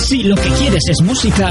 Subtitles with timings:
[0.00, 1.50] Si lo que quieres es música.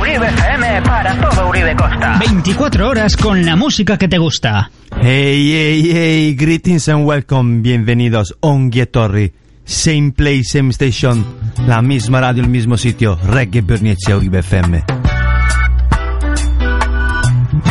[0.00, 2.18] Uribe FM para todo Uribe Costa.
[2.20, 4.70] 24 horas con la música que te gusta.
[5.00, 9.32] Hey, hey, hey, greetings and welcome, bienvenidos, Ongietorri.
[9.64, 11.24] Same place, same station,
[11.66, 15.07] la misma radio, el mismo sitio, Reggae Bernice Uribe FM.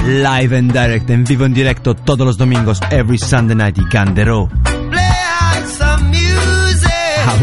[0.07, 4.47] Live and direct, en vivo en directo, todos los domingos, every Sunday night y Candero.
[7.25, 7.35] Ah.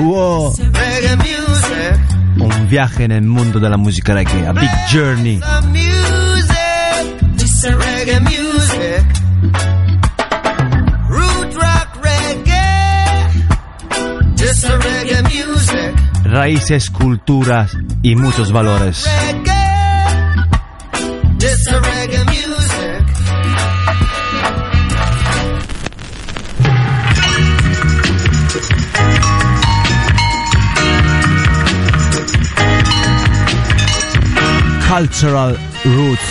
[2.39, 5.41] Un viaje en el mundo de la música reggae, a big journey.
[16.25, 19.07] Raíces, culturas y muchos valores.
[34.97, 36.23] Cultural roots.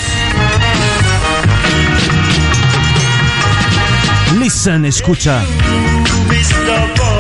[4.40, 5.44] Listen, escucha.
[5.44, 7.14] Special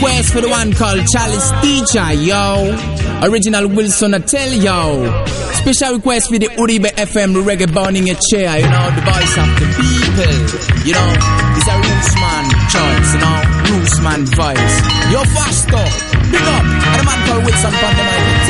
[0.00, 2.72] request for the one called Charles Teacher, yo.
[3.22, 5.04] Original Wilson Attell, yo.
[5.60, 9.36] Special request for the Uribe FM, reggae born in a chair, you know, the voice
[9.36, 10.40] of the people.
[10.88, 11.08] You know,
[11.52, 13.36] it's a rootsman choice, you know,
[13.68, 14.76] rootsman voice.
[15.12, 15.84] Yo, faster,
[16.32, 16.64] big up.
[16.64, 18.49] And the man called Wilson tell about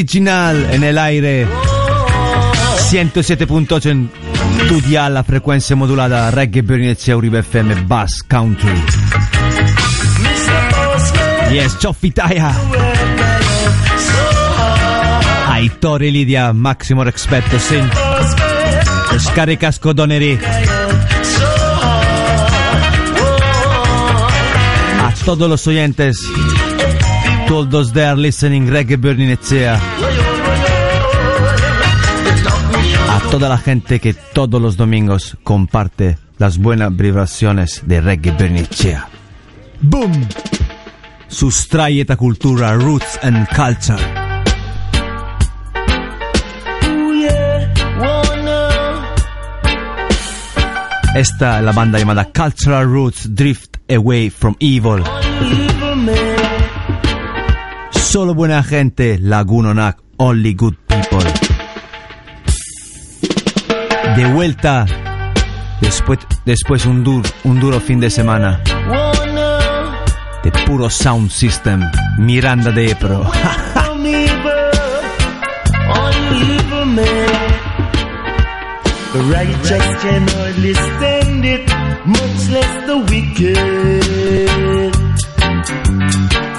[0.00, 1.46] original en el aire.
[2.90, 4.10] 107.8 en
[5.12, 8.72] la frecuencia modulada Reggae Bernice Uribe FM Bass Country.
[11.52, 12.50] Yes, Ciofitaya.
[15.48, 17.76] Aitor y Lidia, máximo respeto, sí.
[19.18, 20.38] Scaricasco Doneri.
[25.02, 26.16] A todos los oyentes,
[27.50, 29.74] todos there listening Reggae Berninecea.
[33.08, 39.08] A toda la gente que todos los domingos comparte las buenas vibraciones de Reggae Bernicea.
[39.80, 40.12] ¡Boom!
[41.26, 43.98] Sustrae esta cultura, roots and culture.
[51.16, 55.02] Esta es la banda llamada Cultural Roots Drift Away from Evil.
[58.10, 61.32] Solo buena gente, Lagunonac, Only Good People.
[64.16, 64.84] De vuelta,
[65.80, 68.60] después, después un, dur, un duro fin de semana.
[70.42, 73.30] De puro sound system, Miranda de Pro.
[79.12, 79.84] The righteous
[80.96, 81.70] stand it,
[82.06, 84.50] much less the wicked.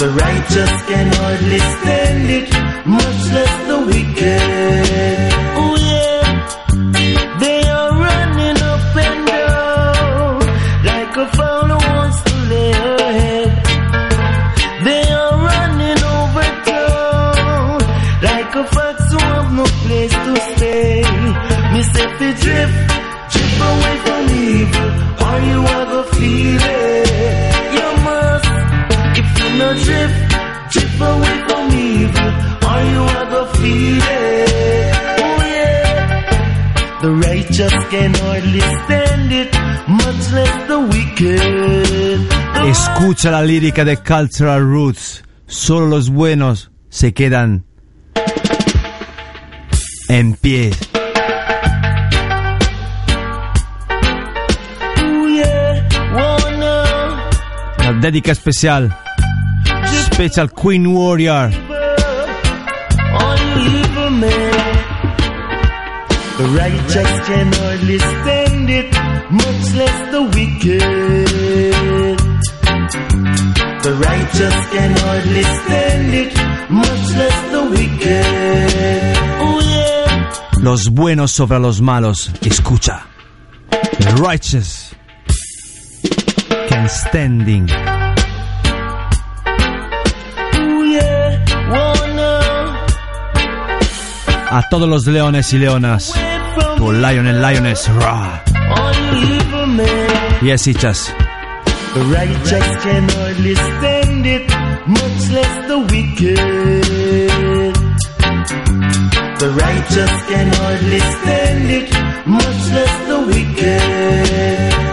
[0.02, 2.50] The righteous can hardly stand it,
[2.88, 5.18] much less the wicked.
[5.62, 6.24] Oh yeah,
[7.44, 10.40] they are running up and down
[10.90, 13.50] like a fowl who wants to lay her head.
[14.88, 17.80] They are running over town
[18.26, 21.04] like a fox who have no place to stay.
[21.74, 22.78] Me say fi drift,
[23.34, 24.90] drift away from evil,
[25.28, 25.60] or you
[25.94, 26.61] go feel
[29.76, 30.32] drift,
[31.02, 32.32] away from evil,
[33.64, 34.00] you.
[35.24, 39.54] Oh yeah, the righteous can hardly stand it,
[39.88, 42.20] much less the wicked.
[42.54, 45.24] The Escucha la lírica de Cultural Roots.
[45.48, 47.66] Solo los buenos se quedan
[50.08, 50.72] en pie.
[57.80, 59.01] Una dedica especial.
[60.22, 61.50] Special Queen Warrior.
[63.26, 64.54] on evil man.
[66.38, 68.94] The righteous can hardly stand it,
[69.32, 70.82] much less the wicked.
[73.82, 76.34] The righteous can hardly stand it,
[76.70, 79.18] much less the wicked.
[79.42, 82.30] Oh yeah, Los buenos sobre los malos.
[82.42, 83.08] Escucha.
[83.72, 84.94] The righteous
[86.70, 87.68] can standing.
[94.54, 96.12] A todos los leones y leonas.
[96.14, 97.88] wait from Tu lion and lioness.
[99.68, 100.42] Man.
[100.42, 101.14] Yes, hichas.
[101.94, 104.50] The righteous can hardly stand it,
[104.88, 106.38] much less the wicked.
[109.40, 111.90] The righteous can hardly stand it,
[112.26, 114.91] much less the wicked.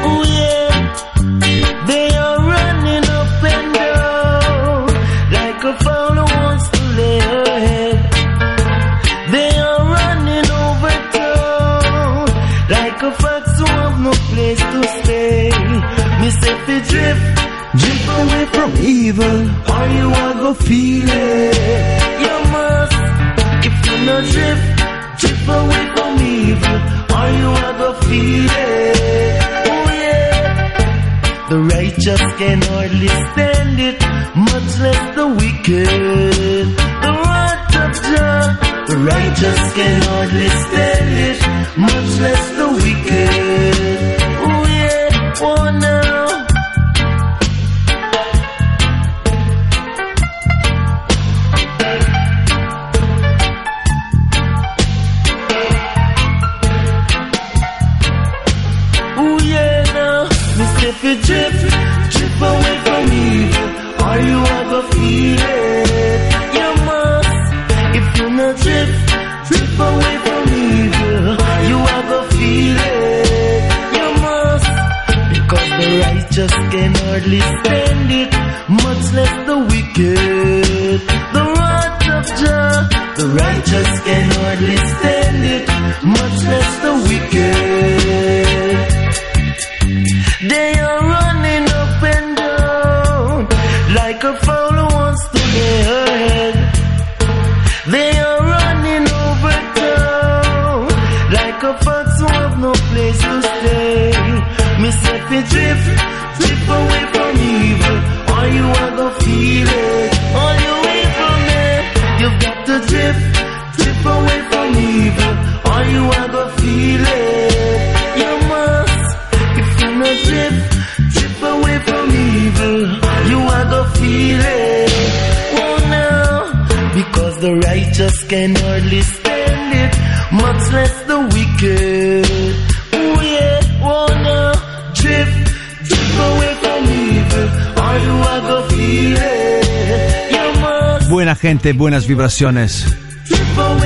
[141.79, 142.85] Buenas vibraciones,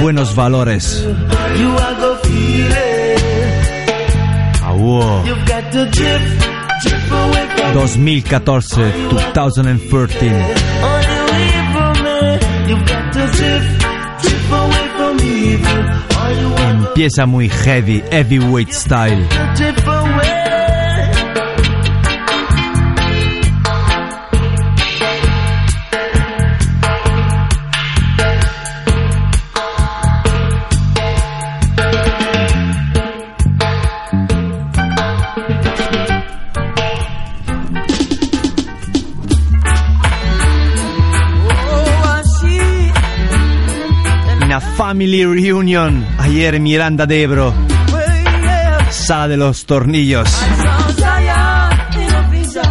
[0.00, 1.06] buenos valores.
[4.62, 5.22] Ah, wow.
[5.24, 6.40] You've got to drift,
[6.82, 10.32] drift away from 2014, 2013.
[10.32, 13.80] All the way from it, you've got to drift,
[14.22, 15.84] drift away from evil.
[16.18, 19.26] All you want Empieza muy heavy, heavyweight style.
[45.02, 46.06] Family reunion.
[46.18, 47.52] Ayer Miranda de Ebro.
[48.90, 50.28] Sala de los tornillos.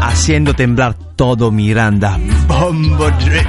[0.02, 2.18] Haciendo temblar todo Miranda.
[2.48, 3.48] Bombo drip.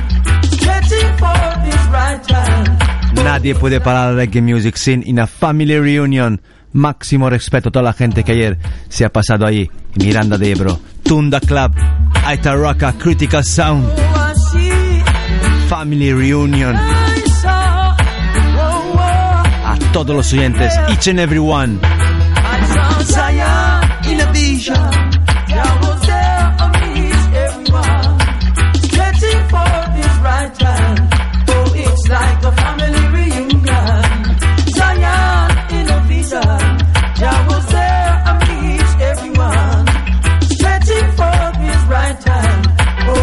[3.22, 6.40] Nadie puede parar la reggae music sin una family reunion.
[6.72, 8.58] Máximo respeto a toda la gente que ayer
[8.88, 9.70] se ha pasado ahí.
[9.94, 10.80] Miranda de Ebro.
[11.04, 11.72] Tunda Club.
[12.24, 12.92] Aita Rocka.
[12.94, 13.86] Critical Sound.
[15.68, 17.11] Family reunion.
[19.92, 20.72] Todos los oyentes.
[20.88, 21.78] Each and every one.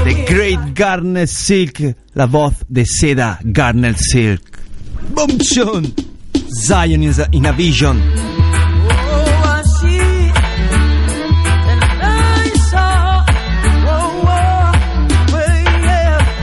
[0.04, 1.96] The Great Garnet Silk.
[2.14, 4.42] La voz de seda Garnet Silk.
[5.40, 6.09] Chun.
[6.52, 8.02] Zion is in a vision.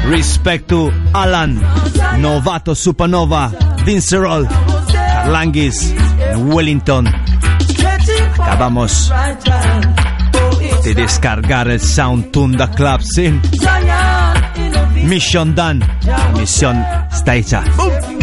[0.09, 1.57] Respect to Alan,
[2.21, 3.51] Novato Supernova,
[3.85, 5.93] Vince Roll, Carlangis,
[6.37, 7.07] Wellington.
[8.39, 9.13] Acabamos
[10.85, 13.43] de descargar el Sound Tunda Club sin
[15.05, 15.85] Mission Done.
[16.37, 17.65] Misión está hecha.
[17.77, 18.16] Boom.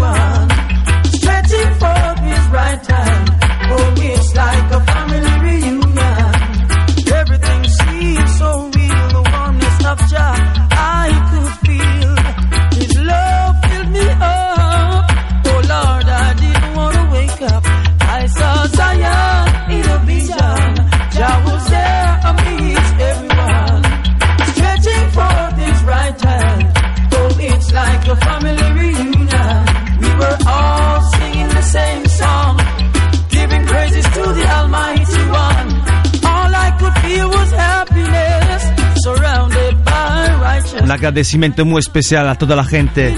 [40.94, 43.14] Agradecimiento muy especial a toda la gente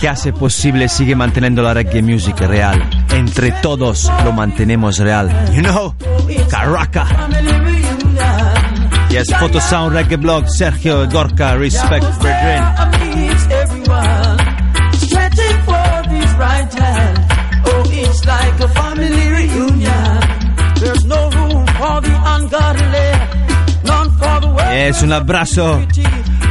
[0.00, 2.82] que hace posible sigue manteniendo la reggae music real.
[3.12, 5.28] Entre todos lo mantenemos real.
[5.54, 5.94] You know,
[6.48, 7.04] Caraca.
[7.06, 8.70] Family reunion.
[9.10, 12.64] Yes, Photo Sound Reggae Blog, Sergio Gorka, Respect Brethren.
[24.72, 25.80] Es un abrazo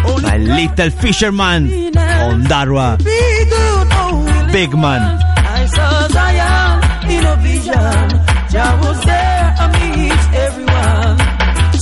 [0.06, 2.38] A Little Fisherman, oh,
[4.26, 5.02] we'll Big Man.
[5.02, 8.10] I saw Zion in a vision.
[8.52, 11.18] Jah was there amidst everyone,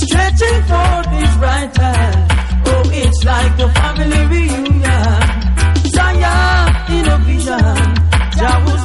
[0.04, 2.30] stretching forth his right hand.
[2.66, 5.22] Oh, it's like a family reunion.
[5.94, 7.76] Zion in a vision.
[8.38, 8.77] Jah was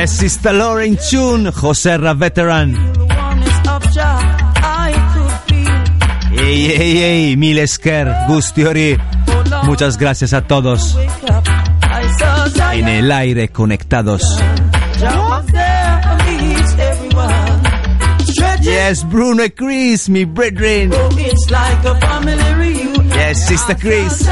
[0.00, 2.74] Yes, Sister Lauren Tune, José Ra Veteran.
[6.32, 8.96] Ey, ey, ey, Milesker, Gustiori.
[8.96, 10.96] Oh, Lord, Muchas gracias a todos
[12.72, 14.22] en el aire conectados.
[18.62, 20.92] Yes, Bruno y Chris, mi brethren.
[23.12, 24.26] Yes, Sister Chris.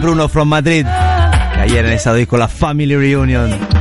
[0.00, 0.86] Bruno from Madrid.
[0.86, 3.73] Ayer en estado ahí con la Family Reunion.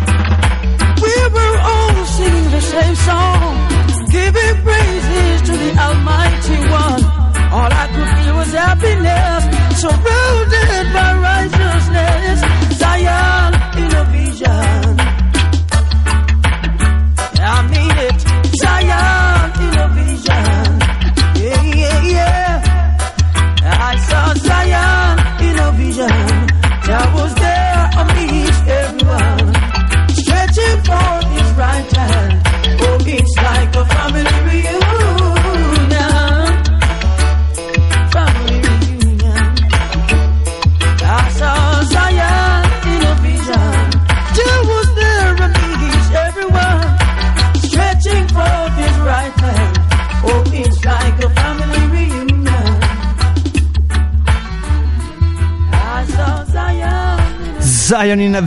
[58.04, 58.42] Zion in a?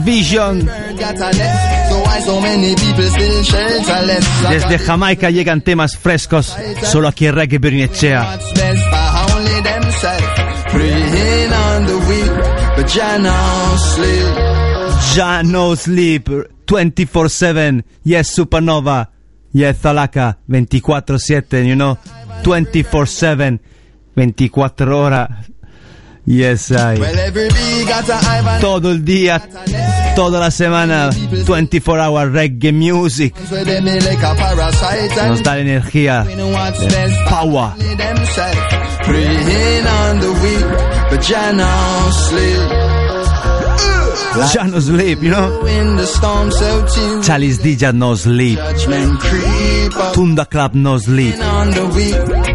[4.49, 8.37] Desde Jamaica llegan temas frescos, solo aquí Reggae Bernicea.
[12.87, 15.15] Jah no sleep.
[15.15, 16.29] Ya no sleep
[16.65, 17.83] 24-7.
[18.03, 19.09] Yes, Supernova.
[19.51, 21.97] Yes, Zalaka 24-7, you know.
[22.43, 23.59] 24-7.
[24.13, 25.29] 24 horas.
[26.27, 26.99] Yes, I.
[28.59, 29.41] Todo el día,
[30.13, 31.09] toda la semana.
[31.47, 33.33] 24 hour reggae music.
[33.39, 33.49] Nos
[35.41, 36.25] da energía.
[36.25, 37.71] best for Power.
[42.11, 42.59] sleep.
[44.53, 45.61] Ya no sleep, you know.
[47.21, 48.59] Chalice DJ no sleep.
[50.13, 51.35] Tunda Club no sleep.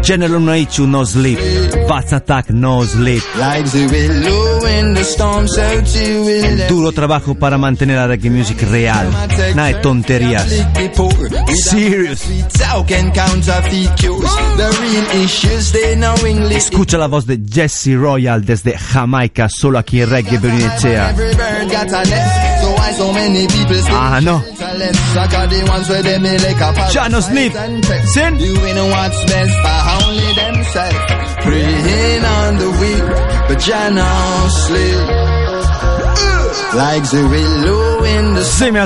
[0.03, 1.39] General Noichu no sleep.
[1.87, 3.21] Vats Attack no sleep.
[6.57, 9.07] The Duro trabajo para mantener la reggae music real.
[9.55, 10.45] Nada de tonterías.
[11.55, 12.21] Serious.
[16.57, 21.09] Escucha la voz de Jesse Royal desde Jamaica, solo aquí en Reggae Bernicea.
[23.91, 24.43] A Ah, no.
[24.73, 24.95] Shelterless?
[25.13, 27.53] Sucker the ones where they may like a Jah no sleep.
[27.53, 28.13] parasite and pest.
[28.13, 28.37] Sin.
[28.37, 31.33] Doing what's best for only themselves.
[31.43, 33.03] Praying on the weak,
[33.47, 35.07] but Jah no sleep.
[36.75, 38.79] Like the willow in the Sí me.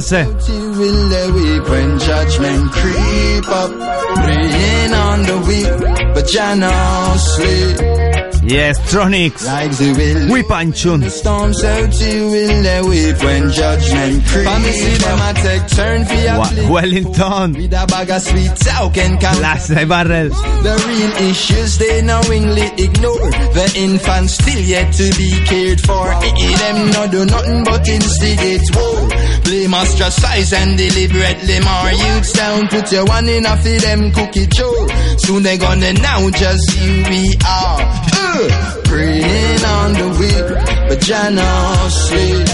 [0.46, 3.72] Till will the weep when judgment creep up.
[4.16, 8.07] Praying on the weak, but Jah no sleep.
[8.50, 9.46] Yes, Tronics.
[9.46, 11.02] Like the willow We panchun.
[11.02, 14.62] the storm so too will they weep when judgment creep up.
[14.64, 16.70] see them a take turn for your Wa- flick.
[16.70, 17.54] Wellington.
[17.54, 20.32] With a bag of sweet talk and count Las de Barrels.
[20.64, 23.30] the real issues they knowingly ignore.
[23.52, 26.08] The infants still yet to be cared for.
[26.08, 29.10] Eh, them no do nothing but instigate war.
[29.44, 32.68] Blame ostracize and deliberately more youths down.
[32.70, 34.88] Put your one in a for them cookie chore.
[35.20, 38.37] Soon they gonna know just who we are.
[38.84, 40.48] Preying on the weak,
[40.90, 42.48] but Jah no sleep.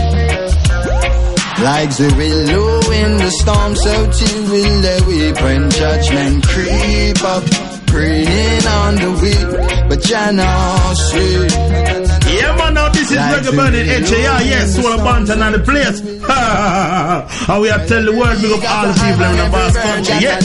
[1.59, 7.72] Like the willow in the storm, so too will the weep when judgment creep up.
[7.93, 11.51] Preying on the weak, but Jah no sleep.
[12.33, 16.01] Yeah, man, now this is Reggae Burning HAR, yes, on the place.
[16.01, 20.15] and we have tell the world, big up all the people in the Basque country,
[20.25, 20.39] yeah.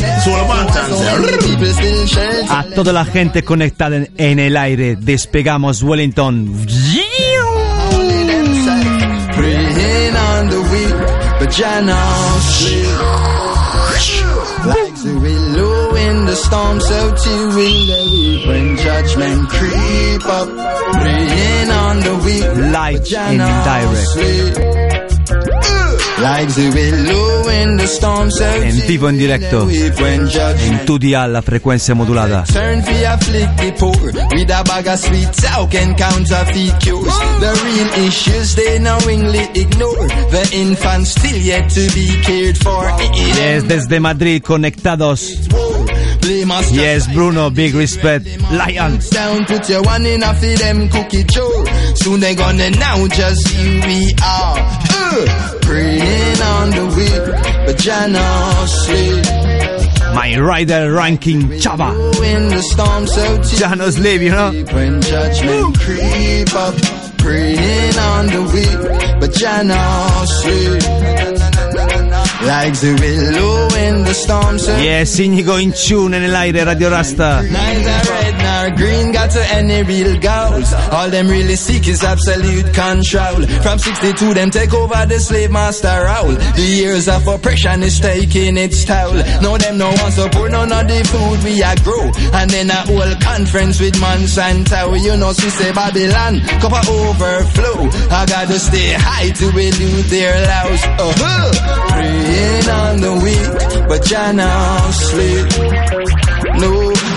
[2.51, 6.67] A toda la gente conectada en, en el aire, despegamos Wellington.
[10.39, 10.95] On the weak,
[11.39, 11.53] but
[12.43, 13.28] sleep.
[16.49, 20.49] storms of chewing the weak when judgment creep up.
[20.49, 24.09] Praying on the weak, light in direct.
[24.09, 24.98] Sleep.
[28.63, 29.69] En vivo, en directo.
[29.71, 32.45] En tu dial, la frecuencia modulada.
[32.45, 33.97] Turn for your flick the poor
[34.35, 37.15] with a bag of sweet talk and counterfeit cures.
[37.41, 40.09] The real issues they knowingly ignore.
[40.31, 42.85] The infants still yet to be cared for.
[43.15, 45.49] Yes, desde Madrid, conectados.
[46.73, 48.27] Yes, Bruno, big respect.
[48.51, 48.99] Lion.
[49.11, 51.67] down, put your one in a for them cookie chore.
[51.95, 54.59] Soon they gonna know just who we are.
[54.91, 57.25] Uh, preying on the weak,
[57.67, 58.29] but Jah no
[58.81, 59.25] sleep.
[60.15, 61.91] My Rider Ranking Chava.
[62.25, 64.51] In the storm, so too Ya no sleep, you know.
[64.73, 66.75] When judgment creep up,
[68.09, 69.83] on the weak, but Jah no
[70.41, 71.58] sleep.
[72.41, 74.79] Like the willow in the storm, sir.
[74.79, 77.43] Yes, Inigo in tune nell'aire Radio Rasta.
[77.51, 80.73] Neither red nor green got to any real goals.
[80.93, 83.43] All them really seek is absolute control.
[83.63, 86.33] From 62, them take over the slave master role.
[86.55, 89.15] The years of oppression is taking its toll.
[89.43, 92.07] No, them no one support none of the food we a grow.
[92.39, 94.95] And then a whole conference with Monsanto.
[95.03, 97.91] You know, she say Babylon, cup of overflow.
[98.15, 100.85] I gotta stay high to elude their laws.
[101.03, 102.28] Uh-huh.
[102.29, 105.49] Praying on the weak, but you're not sleep.
[106.61, 106.71] No,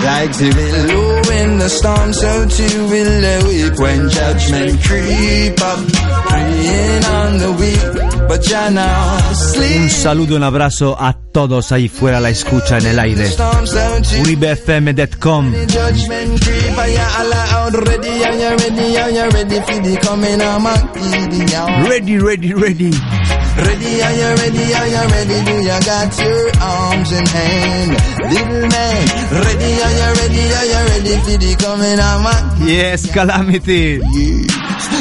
[0.08, 5.80] like the willow in the storm, so too will the weep when judgment creep up.
[6.28, 9.36] Praying on the weak, but you're not
[9.82, 13.30] Un saludo, un abrazo a todos ahí fuera la escucha en el aire.
[14.18, 15.52] UribeFM.com.
[21.86, 22.18] Ready?
[22.18, 22.54] Ready?
[22.54, 22.90] Ready
[23.54, 23.92] for the coming of my Gideon?
[23.92, 24.64] Ready, are you ready?
[24.72, 25.38] Are you ready?
[25.44, 27.90] Do you got your arms in hand?
[28.32, 29.70] Little man, ready?
[29.82, 30.44] Are you ready?
[30.52, 33.98] Are you ready for the coming of my Yes, Calamity.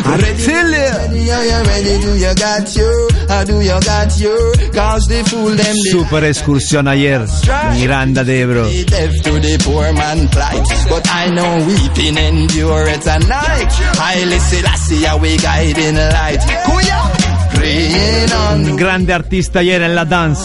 [0.04, 2.02] Ready, ready, are you ready?
[2.02, 3.12] Do you got your?
[3.30, 4.54] How do you got your?
[4.74, 5.58] Cause they fool them.
[5.58, 7.26] they Super excursión ayer.
[7.74, 8.68] Miranda de Ebro.
[8.70, 10.66] be deaf to the poor man plight.
[10.90, 13.72] But I know weeping endure it a night.
[13.96, 16.40] Highly Selassie, we guiding light.
[16.66, 17.40] Kuya!
[17.62, 20.41] The Grande artista ayer en la dance.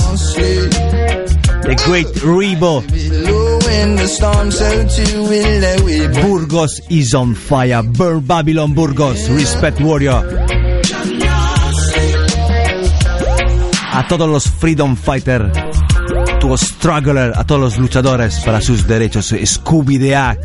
[1.63, 2.85] The Great Rebo.
[6.23, 7.83] Burgos is on fire.
[7.83, 9.29] Burn Babylon Burgos.
[9.31, 10.47] Respect Warrior.
[13.93, 15.51] A todos los Freedom Fighter.
[16.41, 17.33] To struggler.
[17.35, 19.35] A todos los luchadores para sus derechos.
[19.45, 20.39] Scooby de Ack.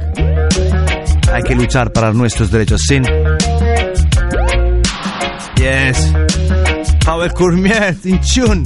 [1.33, 2.81] Hay que luchar para nuestros derechos.
[2.87, 3.03] Sin.
[5.57, 6.11] Yes.
[7.05, 8.65] Power Courmier in tune.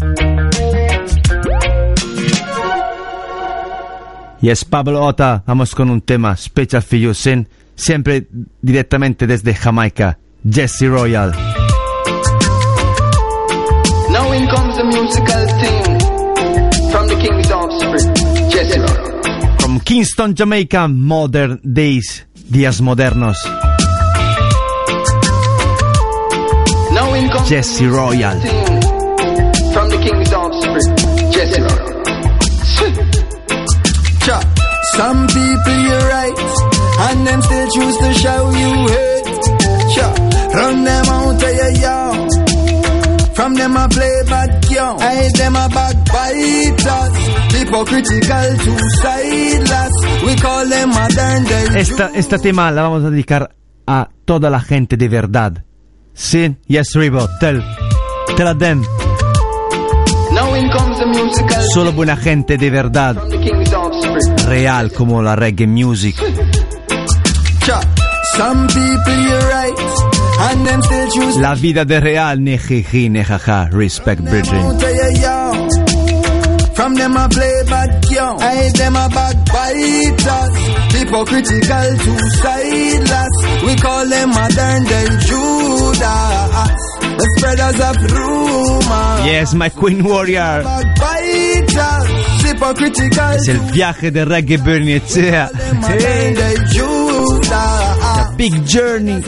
[4.42, 8.28] Yes, Pablo Ota, vamos con un tema special for you, sin, siempre
[8.62, 11.32] directamente desde Jamaica, Jesse Royal.
[14.12, 16.00] Now in comes the musical theme
[16.92, 18.14] from the King's Offspring,
[18.52, 19.58] Jesse Roy.
[19.60, 23.38] From Kingston, Jamaica, Modern Days, Días Modernos,
[26.96, 28.20] Roy.
[34.26, 34.40] Cha.
[34.96, 36.40] Some people you right,
[37.10, 39.16] and them still choose to show you hate.
[40.56, 42.32] Run them out of your yard.
[43.36, 44.98] From them I play bad girl.
[45.02, 47.14] I them a backbiters.
[47.52, 50.24] Hypocritical to sideless.
[50.26, 53.54] We call them modern day Esta, este tema la vamos a dedicar
[53.86, 55.64] a toda la gente de verdad.
[56.16, 57.62] Sin, yes, Rebo, tell,
[58.38, 58.82] tell them,
[61.74, 63.18] solo buena gente de verdad,
[64.48, 66.16] real como la reggae music.
[67.66, 67.82] Cha.
[68.38, 69.80] Some people you right,
[70.52, 74.22] and them still choose La vida de real, ne jiji, ne jaja, respect,
[75.22, 75.96] yard.
[76.76, 78.38] From them I play bad girl.
[78.40, 80.52] I them a backbiters.
[80.94, 83.64] Hypocritical to sideless.
[83.66, 85.85] We call them modern day Judas.
[85.98, 89.26] The spreaders of rumor.
[89.26, 90.64] Yes, my Queen Warrior.
[93.36, 95.02] Es el viaje de reggae Bernie
[95.80, 98.36] modern day Judas.
[98.38, 99.22] Big journey.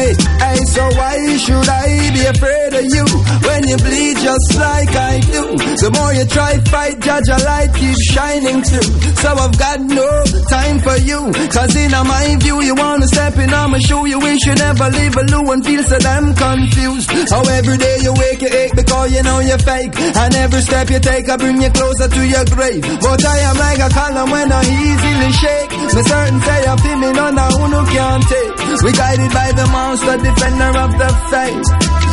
[0.00, 3.04] Hey, hey, so why should I be afraid of you
[3.44, 5.44] when you bleed just like I do?
[5.76, 8.96] The more you try fight, judge a light keeps shining through.
[9.20, 10.08] So I've got no
[10.48, 11.20] time for you.
[11.52, 14.08] Cause in my view, you wanna step in on my shoe.
[14.08, 17.10] You wish you never leave a loo and feel so damn confused.
[17.28, 19.92] How every day you wake, you ache because you know you're fake.
[20.16, 22.88] And every step you take, I bring you closer to your grave.
[23.04, 25.70] But I am like a column when I easily shake.
[25.92, 28.60] Me certain say I feel me none of who can't take.
[28.80, 31.66] We guided by the monster, defender of the faith.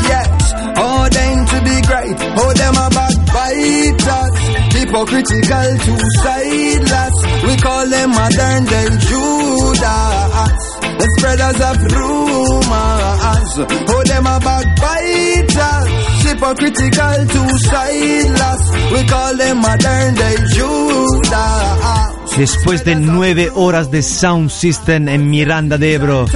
[0.09, 0.33] Yes,
[0.81, 2.17] ordained to be great.
[2.41, 4.33] Oh, them a backbiters.
[4.73, 7.15] Hypocritical to sideless.
[7.45, 10.63] We call them modern day Judas.
[10.97, 13.51] The spreaders of rumors.
[13.93, 15.85] Oh, them a backbiters.
[16.25, 18.63] Hypocritical to sideless.
[18.93, 22.16] We call them modern day Judas.
[22.37, 26.27] Después de nueve horas de sound system en Miranda de Ebro.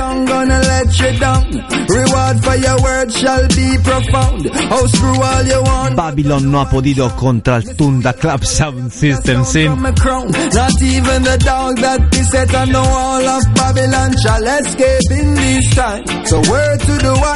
[5.96, 9.68] Babylon no ha podido contra el Tunda Club Sound System, ¿sí?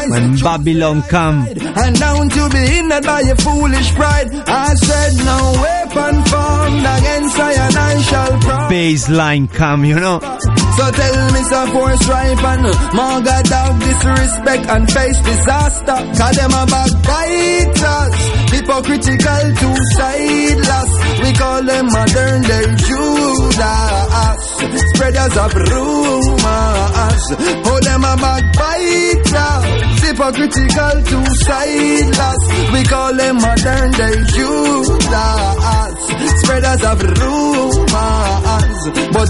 [0.06, 0.12] In.
[0.12, 4.30] When Babylon come, And down to be hindered by your foolish pride.
[4.48, 8.55] I said no weapon formed against I and I shall.
[8.70, 10.20] Baseline come, you know.
[10.20, 12.64] So tell me some force ripe and
[12.94, 15.98] manga dog disrespect and face disaster.
[16.20, 18.16] Cause them a backbiters,
[18.52, 20.92] hypocritical two-sideless.
[21.24, 24.44] We call them modern day Judas,
[24.92, 27.24] spreaders of rumors.
[27.66, 29.64] Oh, them a backbiters,
[30.04, 32.42] hypocritical two-sideless.
[32.74, 35.96] We call them modern day Judas,
[36.44, 37.55] spreaders of rumors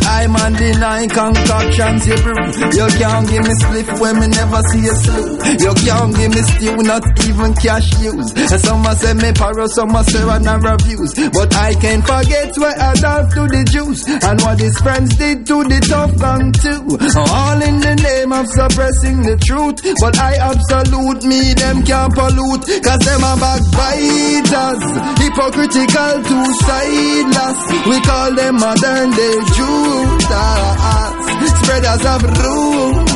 [0.04, 2.18] out I'm on the nine concoctions you.
[2.18, 5.38] You can't give me spliff when me never see a slew.
[5.62, 8.34] You can't give me stew, not even cash use.
[8.34, 11.14] And some say me paro, some say run and reviews.
[11.30, 15.62] But I can't forget what Adolf to the Jews and what his friends did to
[15.62, 16.98] the tough gun too.
[17.30, 19.78] All in the name of suppressing the truth.
[20.02, 22.66] But I absolute me, them can't pollute.
[22.82, 24.82] Cause them are backbiters,
[25.22, 27.58] hypocritical, two-sideless.
[27.94, 29.38] We call them modern day
[30.16, 33.16] Judas, spreaders of rumors.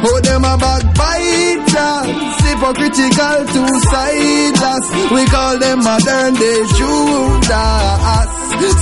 [0.00, 2.06] Oh, them are backbiters,
[2.44, 4.84] hypocritical, two-sideless.
[5.12, 8.28] We call them modern day Judas,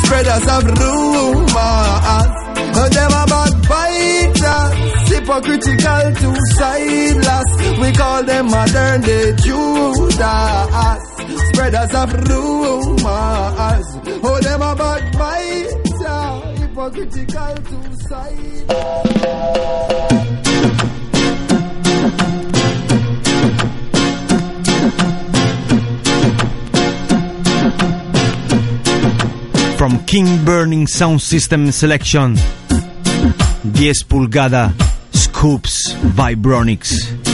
[0.02, 2.30] spreaders of rumors.
[2.78, 4.72] Oh, them are backbiters,
[5.08, 7.48] hypocritical, two-sideless.
[7.80, 11.00] We call them modern day Judas,
[11.48, 13.86] spreaders of rumors.
[14.22, 15.85] Oh, them are backbiters,
[16.76, 17.56] hypocritical.
[29.76, 32.42] From King Burning Sound System Selection 10
[34.08, 34.72] pulgada
[35.12, 37.25] Scoops Vibronics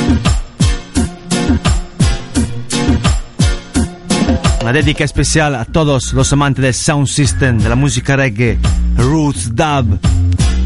[4.63, 8.57] Una dedica especial a todos los amantes del sound system, de la música reggae,
[8.97, 9.99] roots, dub,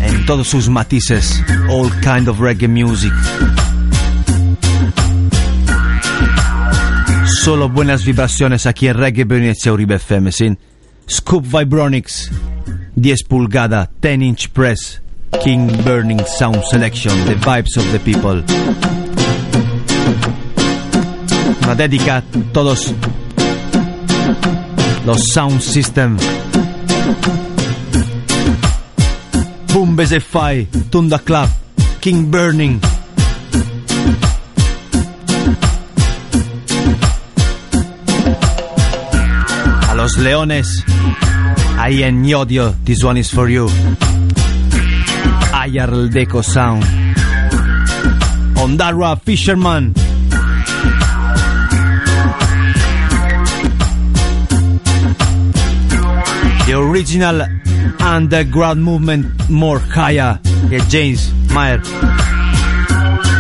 [0.03, 3.13] en todos sus matices, all kind of reggae music.
[7.43, 10.59] Solo buenas vibraciones aquí en Reggae Bernicea Uribe FM, sin
[11.09, 12.31] Scoop Vibronics,
[12.97, 15.01] 10 pulgada, 10 inch press,
[15.43, 18.45] King Burning Sound Selection, The Vibes of the People.
[21.63, 22.95] Una dedica a todos
[25.07, 26.17] los sound system.
[29.73, 31.49] Boom Bezefai, Tunda Club,
[32.01, 32.81] King Burning.
[39.89, 40.85] A los leones,
[41.79, 43.69] ahí en Yodio, this one is for you.
[45.53, 46.85] Ayar Deco Sound.
[48.57, 50.06] Ondara Fisherman.
[56.67, 57.43] The original
[58.01, 60.41] underground movement more higher.
[60.69, 61.79] Yeah, James Meyer.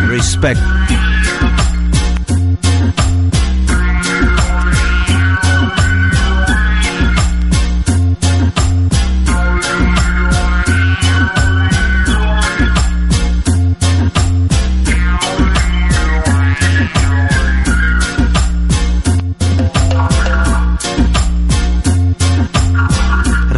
[0.09, 0.61] Respect.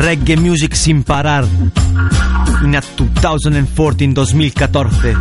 [0.08, 1.44] Reggae music sin parar.
[2.64, 5.16] In a 2014, 2014.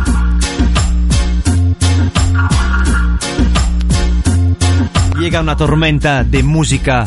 [5.20, 7.04] Llega una tormenta de música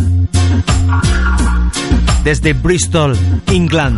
[2.24, 3.18] desde Bristol,
[3.48, 3.98] England.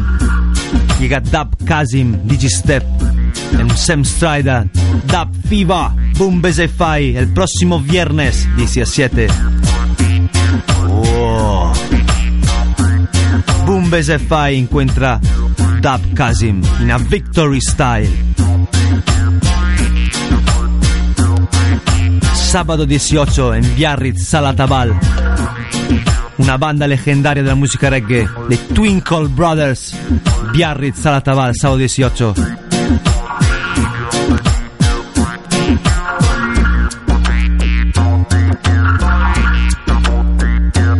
[1.01, 2.85] Llega Dub Kazim, Digistep,
[3.59, 4.69] en Sam Strider,
[5.07, 9.27] Dub Fever, Boom Bezefai, el próximo viernes 17.
[13.93, 15.19] Bezefai encuentra
[15.79, 18.09] Dub Kazim in a victory style.
[22.33, 24.99] Sábado 18 en Biarritz, Salatabal.
[26.39, 29.95] Una banda legendaria de la música reggae, The Twinkle Brothers.
[30.53, 32.33] Biarritz, Salatabal, sábado 18.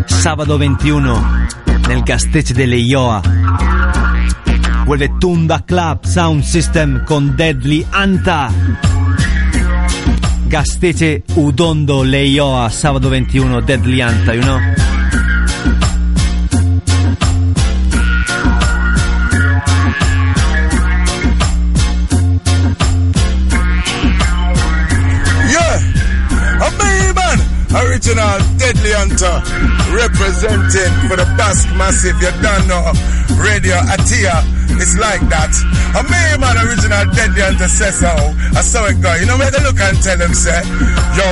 [0.06, 1.43] Sábado 21
[1.94, 3.22] nel gasteggio delle Ioa.
[4.84, 8.52] Vuole Tunda Club Sound System con Deadly Anta.
[10.48, 14.60] Gasteggio Udondo Leioa, sabato 21, Deadly Anta, you know?
[27.76, 28.43] original
[28.74, 29.38] Deadly Hunter,
[29.94, 32.18] representing for the Basque Massive.
[32.18, 32.82] You don't know,
[33.38, 34.42] Radio Atia,
[34.82, 35.54] it's like that.
[35.94, 38.10] A me man, original Deadly Hunter says so.
[38.10, 39.14] I saw it go.
[39.14, 40.58] You know, make a look and tell them, say,
[41.14, 41.28] yo,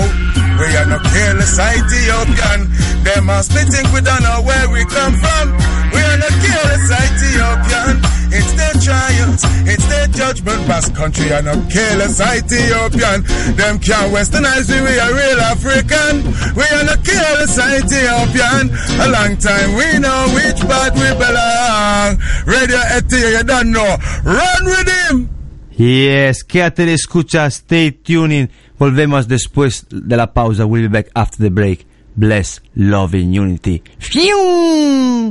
[0.59, 2.69] we are no careless Ethiopian.
[3.03, 5.45] Them must be think we don't know where we come from.
[5.93, 8.01] We are no careless Ethiopian.
[8.33, 10.65] It's their trials, it's their judgment.
[10.67, 13.23] Basque country and no careless Ethiopian.
[13.59, 16.23] Them can't westernize me, we are real African.
[16.55, 18.71] We are no careless Ethiopian.
[19.03, 22.17] A long time we know which part we belong.
[22.45, 23.97] Radio Ethiopia, you don't know.
[24.23, 25.29] Run with him!
[25.77, 28.49] Yes, quédate escucha, stay tuning.
[28.81, 30.65] Volvemos después de la pausa.
[30.65, 31.85] We'll be back after the break.
[32.15, 33.83] Bless, love in unity.
[33.99, 35.29] ¡Fium!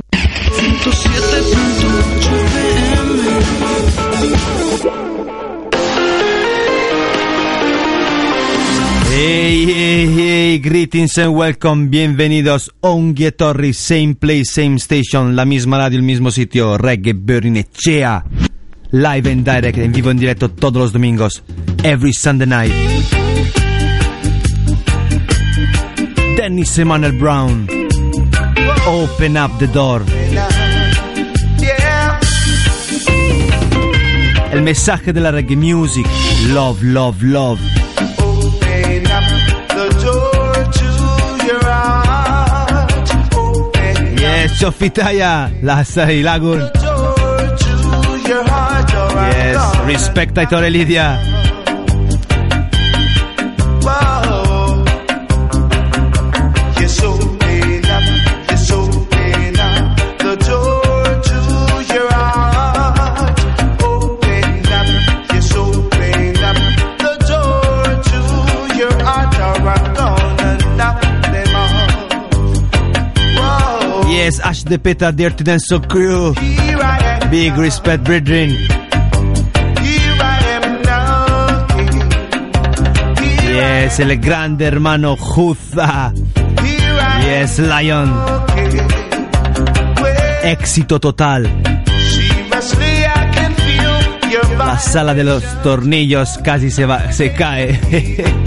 [9.09, 15.77] Hey, hey, hey, greetings and welcome, bienvenidos Ongie Torri, same place, same station, la misma
[15.77, 18.23] radio, el mismo sitio, Reggae Berrinechea,
[18.91, 21.43] live and direct, en vivo en directo todos los domingos,
[21.83, 23.20] every Sunday night.
[26.41, 27.67] Dennis Emanuel Brown,
[28.87, 30.03] open up the door.
[34.51, 36.07] El mensaje de la reggae music,
[36.47, 37.61] love, love, love.
[38.17, 39.23] Open up
[39.67, 43.35] the door to your heart.
[43.35, 46.71] Open Yes, Chofitaya, la Sai Lagun.
[49.35, 51.40] Yes, respect a Lidia.
[74.71, 75.57] Ash de Peta, Dirty I
[77.23, 77.29] am.
[77.29, 78.55] Big respect, brethren.
[83.53, 86.13] Yes, el grande hermano Juza.
[87.21, 88.13] Yes, Lion.
[90.43, 91.49] Éxito total.
[94.57, 97.79] La sala de los tornillos casi se va, se cae.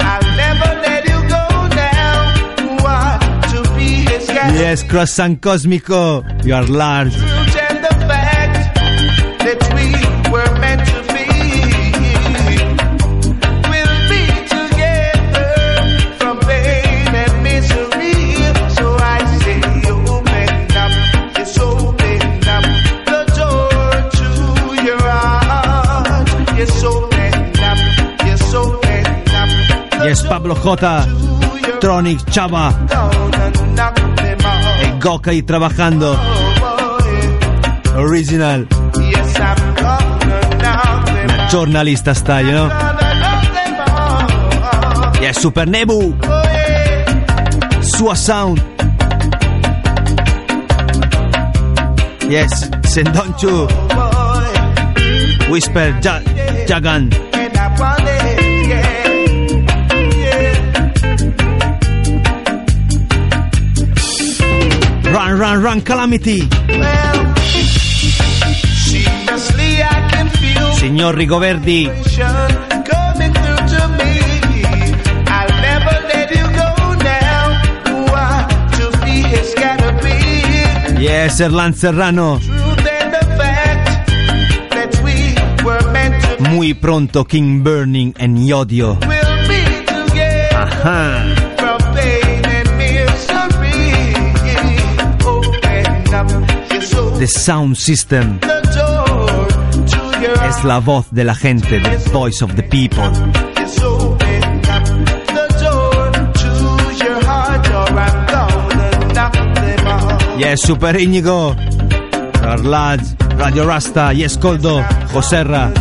[4.52, 6.22] yes, Croissant Cósmico.
[6.44, 7.14] You are large.
[30.04, 30.62] Yes, Pablo J.
[31.80, 34.03] Tronic Chava.
[34.82, 36.18] El Goka ahí trabajando.
[37.96, 38.66] Original.
[41.24, 42.66] Una giornalista sta, you know?
[42.66, 43.04] Off.
[45.20, 46.14] Yes, Super Nebu.
[47.80, 48.62] Sua Sound.
[52.28, 53.66] Yes, Sendonchu.
[55.48, 56.20] Whisper ja
[56.66, 57.23] Jagan.
[65.34, 66.48] Run, run, calamity.
[66.68, 67.34] Well,
[70.78, 71.90] Signor Rigoverdi.
[81.00, 82.38] Yes, Erlan Serrano.
[86.38, 88.98] Muy pronto King Burning and Yodio.
[90.54, 91.43] Ajá.
[97.24, 98.38] The Sound System
[100.46, 103.02] es la voz de la gente, the voice of the people.
[110.36, 111.56] Yes, Super Íñigo.
[112.42, 113.00] Arlad,
[113.38, 115.72] Radio Rasta, Yes Coldo, Joserra.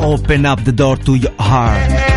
[0.00, 2.09] Open up the door to your heart.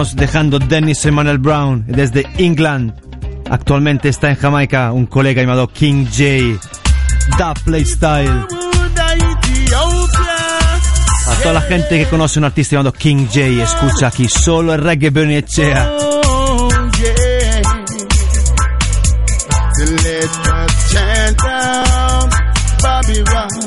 [0.00, 2.94] Dejando Dennis Emmanuel Brown desde England.
[3.50, 6.58] Actualmente está en Jamaica un colega llamado King J.
[7.36, 8.46] Da Playstyle.
[11.26, 14.80] A toda la gente que conoce un artista llamado King J, escucha aquí solo el
[14.80, 15.44] reggae Babylon.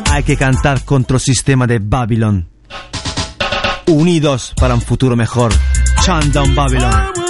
[0.10, 2.50] Hay que cantar contra el sistema de Babylon.
[3.86, 5.54] Unidos para un futuro mejor.
[6.04, 7.22] Chandon Babylon.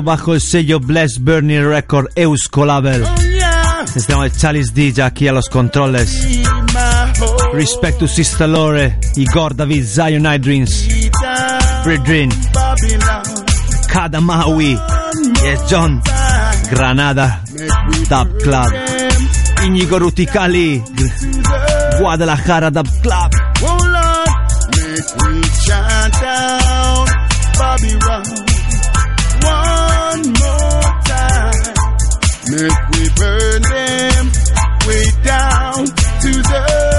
[0.00, 3.04] Bajo el sello Bless Bernie Record Euskolabel.
[3.94, 6.26] Estamos el Chalice DJ aquí a los controles.
[7.52, 10.88] Respect to Sister Lore, Igor David Zion Dreams,
[11.20, 13.22] Down Bredrin, Babylon,
[13.92, 14.80] Kadamawi,
[15.42, 16.00] Yes John,
[16.70, 17.42] Granada,
[18.08, 18.72] Dub Club,
[19.66, 20.82] Íñigo Ruticali,
[21.98, 23.30] Guadalajara Dub Club.
[32.52, 34.26] Make we burn them
[34.86, 36.91] way down to the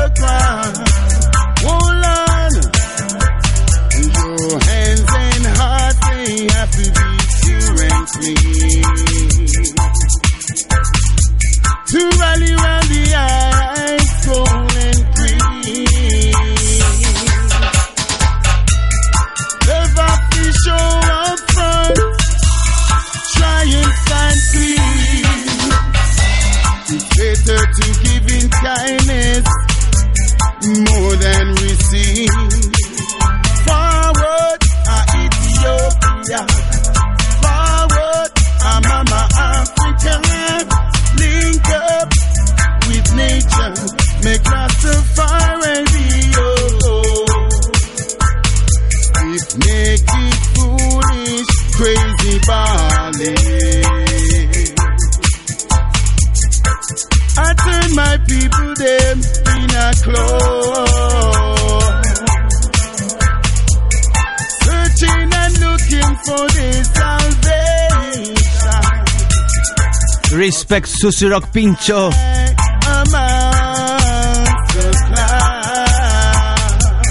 [70.81, 72.09] Susi Rock Pincho.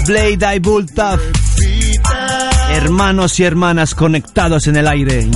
[0.05, 1.21] Blade Bull Tough,
[2.71, 5.21] hermanos y hermanas conectados en el aire.
[5.21, 5.31] In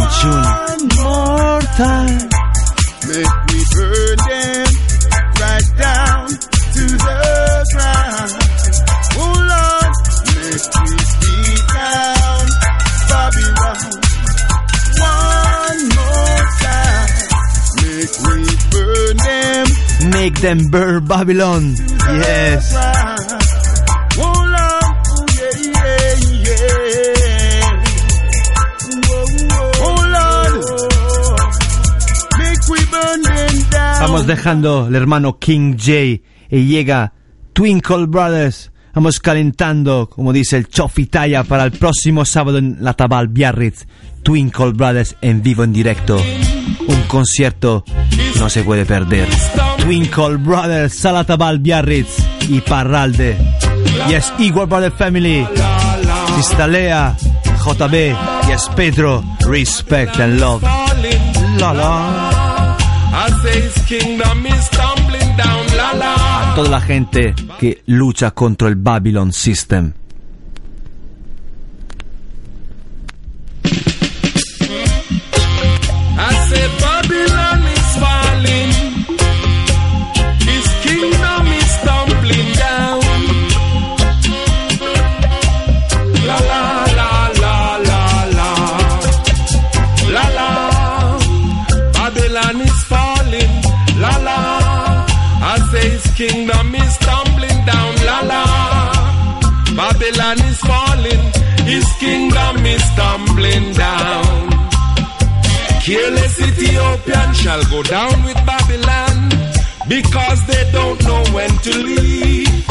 [20.27, 21.73] Make them burn Babylon.
[21.73, 22.75] Yes.
[34.01, 35.93] Vamos dejando el hermano King J
[36.49, 37.13] y llega
[37.53, 38.73] Twinkle Brothers.
[38.93, 43.87] Vamos calentando, como dice el Chofitaya, para el próximo sábado en la Tabal Biarritz.
[44.23, 46.21] Twinkle Brothers en vivo, en directo.
[46.85, 47.85] Un concierto
[48.39, 49.27] no se puede perder.
[49.79, 52.17] Twinkle Brothers, Sala Tabal Biarritz
[52.49, 53.37] y Parralde.
[54.07, 55.47] Yes, Equal Brother Family.
[56.35, 57.15] Sistalea,
[57.63, 58.15] JB,
[58.47, 59.23] yes, Pedro.
[59.47, 60.61] Respect and love.
[61.57, 62.37] La la.
[65.93, 66.53] La.
[66.55, 69.93] toda la gente que lucha contra el Babylon System.
[96.17, 97.91] Kingdom is tumbling down.
[98.09, 98.43] La la.
[99.77, 101.23] Babylon is falling.
[101.71, 104.49] His kingdom is tumbling down.
[105.85, 109.15] Careless Ethiopian shall go down with Babylon
[109.87, 112.65] because they don't know when to leave.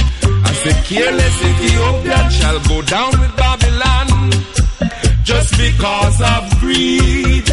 [0.49, 4.09] As the careless Ethiopian shall go down with Babylon
[5.22, 7.47] just because of greed.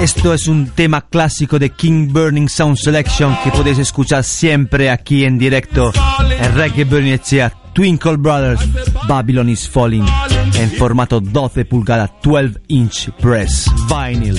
[0.00, 5.24] Esto es un tema clásico de King Burning Sound Selection que podéis escuchar siempre aquí
[5.24, 5.92] en directo.
[6.38, 8.60] En Reggae Echea, Twinkle Brothers,
[9.08, 10.06] Babylon is Falling,
[10.54, 14.36] en formato 12 pulgadas, 12 inch press, vinyl.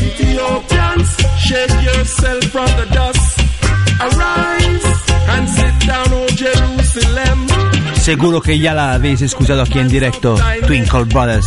[8.07, 11.45] Seguro que ya la habéis escuchado aquí en directo, Twinkle Brothers,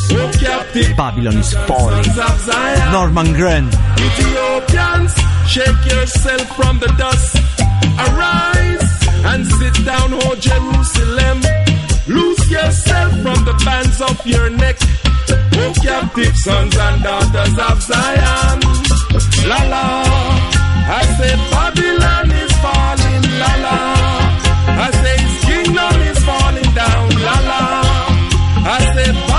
[0.95, 2.05] Babylon is Falling.
[2.93, 3.73] Norman Grant.
[3.97, 5.15] Ethiopians,
[5.47, 7.39] shake yourself from the dust.
[7.97, 11.41] Arise and sit down, O Jerusalem.
[12.07, 14.77] Loose yourself from the bands of your neck.
[15.55, 18.61] O captive sons and daughters of Zion.
[19.49, 20.05] La la.
[20.93, 23.23] I say Babylon is falling.
[23.41, 24.11] La la.
[24.77, 25.30] I say
[29.03, 29.30] baby.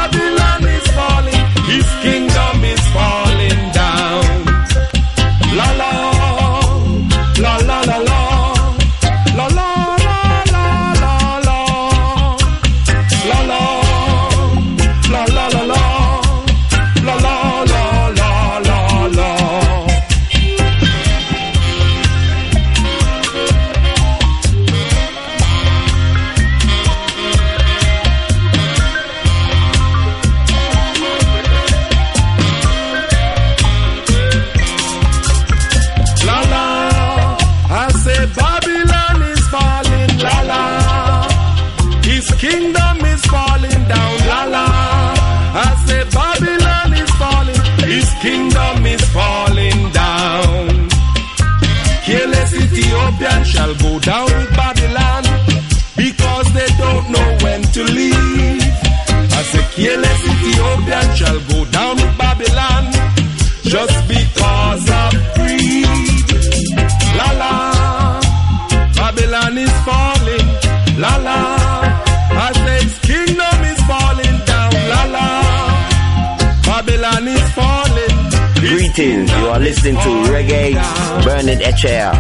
[79.84, 82.12] Listening to Reggae Burning Echair.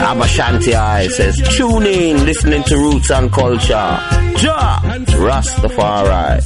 [0.00, 3.74] Abashanti says, tune in, listening to Roots and Culture.
[4.40, 4.80] Ja!
[5.20, 6.40] Rastafari.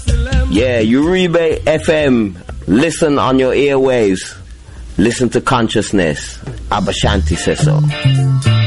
[0.50, 2.36] Yeah, Uribe FM.
[2.66, 4.36] Listen on your airwaves.
[4.98, 6.38] Listen to consciousness.
[6.68, 8.59] Abashanti says so.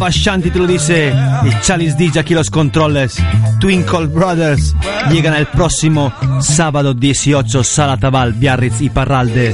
[0.00, 1.12] Abashanti te lo dice
[1.44, 3.18] y Chalice DJ aquí los controles.
[3.60, 4.74] Twinkle Brothers
[5.12, 9.52] llegan el próximo sábado 18 Sala Tabal, Biarritz y Parralde.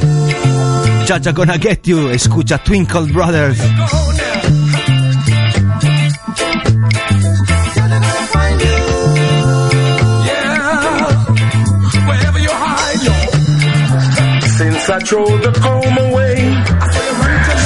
[1.04, 3.58] Chacha gonna get you, escucha Twinkle Brothers.
[14.56, 16.36] Since I throw the comb away,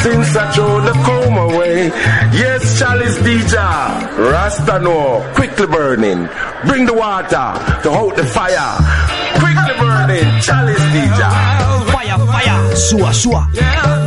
[0.02, 1.92] since I throw the comb away,
[2.32, 2.49] yes,
[2.80, 3.56] Chalice DJ,
[4.16, 6.26] Rasta no, quickly burning,
[6.64, 7.52] bring the water
[7.82, 8.72] to hold the fire,
[9.38, 11.20] quickly burning, Chalice DJ.
[11.92, 13.50] Fire, fire, sua, sua,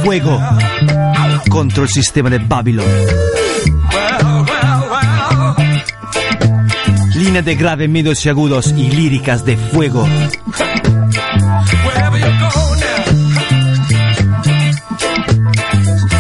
[0.03, 0.41] fuego.
[1.51, 2.88] Contra el sistema de Babylon.
[7.13, 10.07] Línea de grave, medios y agudos y líricas de fuego.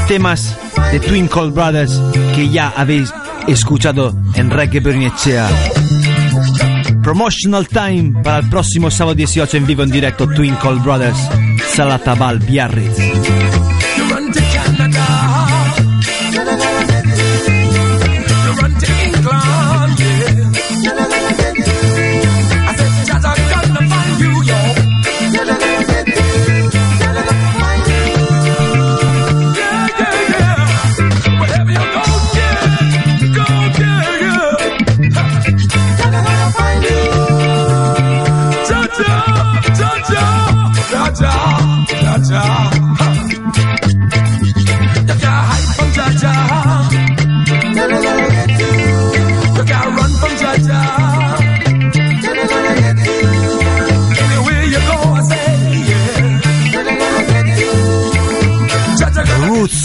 [0.07, 0.55] Temas
[0.91, 2.01] de Twinkle Brothers
[2.35, 3.13] que ya habéis
[3.47, 5.49] escuchado en Reggae Bernicea.
[7.01, 11.17] Promotional time para el próximo sábado 18 en vivo en directo Twinkle Brothers,
[11.75, 12.97] Salatabal, Biarritz.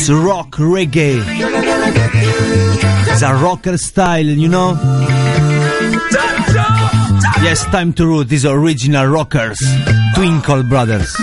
[0.08, 1.22] Rock reggae.
[3.10, 4.72] It's a rocker style, you know?
[7.42, 9.58] Yes, time to root these original rockers,
[10.14, 11.14] Twinkle Brothers.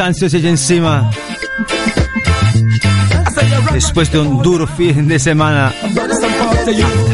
[0.00, 1.10] Cansancio se echa encima.
[3.70, 5.74] Después de un duro fin de semana.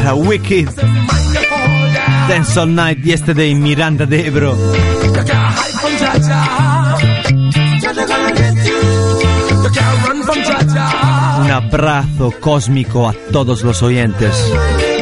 [0.07, 0.69] A wicked
[2.29, 4.55] Dance All Night Yesterday Miranda de Ebro.
[11.41, 14.33] Un abrazo cósmico a todos los oyentes.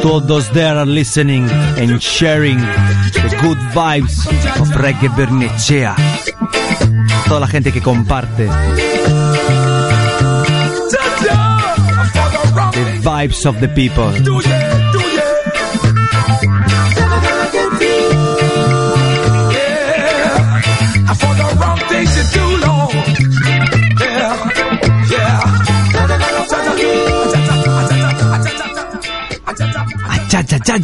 [0.02, 4.26] Todos there are listening and sharing the good vibes
[4.60, 6.15] of Reggae Bernechea.
[7.28, 8.46] Toda la gente que comparte
[12.72, 14.12] the vibes of the people.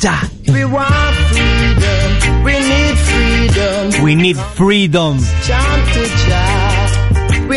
[0.02, 1.01] Cha.
[4.02, 5.18] We need freedom.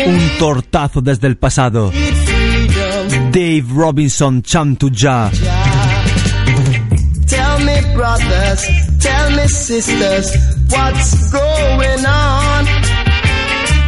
[0.06, 1.90] Un tortazo desde el pasado.
[3.32, 5.30] Dave Robinson, Chant to Jah.
[7.26, 8.64] Tell me, brothers.
[9.00, 10.36] Tell me, sisters.
[10.70, 12.66] What's going on?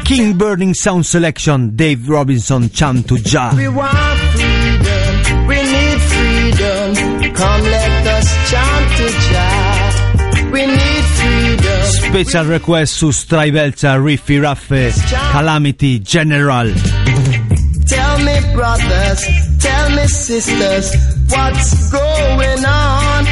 [0.05, 3.53] King Burning Sound Selection, Dave Robinson, Chant to Jah.
[3.57, 5.47] We want freedom.
[5.47, 7.35] We need freedom.
[7.35, 10.51] Come, let us chant to Jah.
[10.51, 10.98] We need.
[12.09, 14.93] Special request su Strajvelza, Riffy Raffe,
[15.31, 16.73] Calamity General.
[17.87, 19.25] Tell me, brothers,
[19.59, 20.91] tell me, sisters,
[21.29, 23.25] what's going on?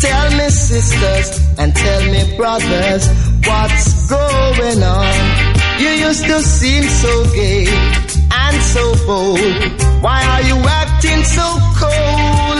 [0.00, 3.08] Tell me, sisters, and tell me, brothers,
[3.46, 5.56] what's going on?
[5.78, 10.02] You used to seem so gay and so bold.
[10.02, 11.46] Why are you acting so
[11.78, 12.58] cold?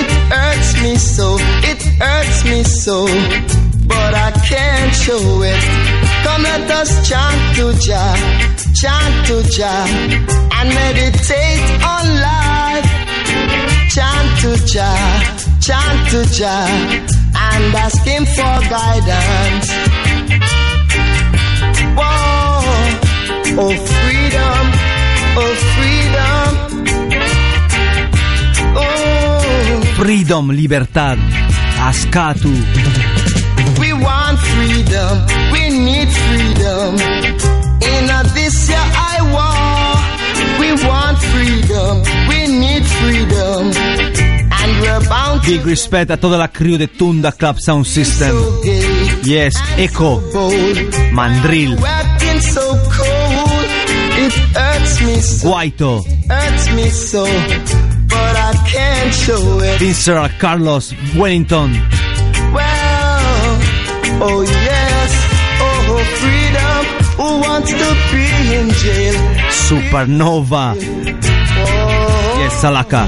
[0.00, 1.36] It hurts me so,
[1.70, 3.06] it hurts me so,
[3.86, 5.62] but I can't show it.
[6.24, 8.16] Come let us chant to Jah,
[8.80, 9.86] chant to Jah,
[10.58, 12.88] and meditate on life.
[13.94, 15.04] Chant to Jah,
[15.60, 16.68] chant to Jah,
[17.46, 19.68] and ask Him for guidance.
[21.98, 22.60] Whoa,
[23.62, 24.64] oh freedom,
[25.40, 26.48] oh freedom,
[28.76, 29.82] oh.
[29.98, 31.18] Freedom, libertad,
[31.88, 32.54] Ascatu.
[34.58, 36.94] Want freedom, we need freedom.
[37.80, 43.70] In this year I war, we want freedom, we need freedom.
[44.50, 48.30] And we're bound to Big respect a toda la crew de Tunda Club Sound System.
[48.30, 50.76] so gay, Yes, Echo, bold.
[51.12, 51.76] Mandrill,
[52.40, 53.68] so cold,
[54.18, 57.24] it hurts me so, Guaito, hurts me so,
[58.08, 59.78] but I can't show it.
[59.78, 62.07] Vincent Carlos, Wellington, Well,
[64.20, 65.10] oh yes,
[65.60, 66.82] oh, oh freedom,
[67.18, 68.26] who wants to be
[68.58, 69.14] in jail?
[69.50, 70.74] Supernova,
[71.60, 73.02] Oh, yes, Salaka.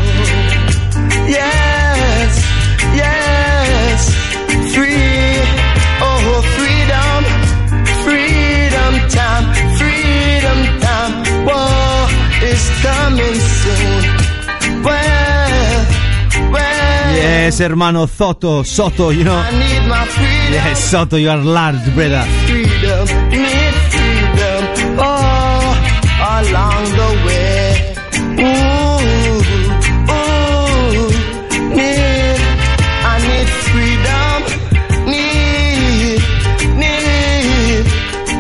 [1.29, 2.31] yes,
[3.03, 4.01] yes,
[4.75, 5.39] free,
[6.03, 7.21] oh, oh freedom,
[8.05, 9.45] freedom time,
[9.79, 11.13] freedom time,
[11.47, 12.09] whoa,
[12.49, 14.03] it's coming soon.
[14.83, 15.87] Well,
[16.53, 19.41] well, Yes, hermano Soto, Soto, you know.
[19.93, 20.53] I need my freedom.
[20.53, 22.25] Yes, Soto, you are large, brother.
[22.47, 24.63] freedom, need freedom,
[24.99, 25.75] oh,
[26.39, 27.95] along the way.
[28.41, 29.41] Ooh,
[30.11, 31.09] ooh,
[31.75, 32.41] need,
[33.03, 34.39] I need freedom,
[35.11, 36.23] need,
[36.79, 37.87] need,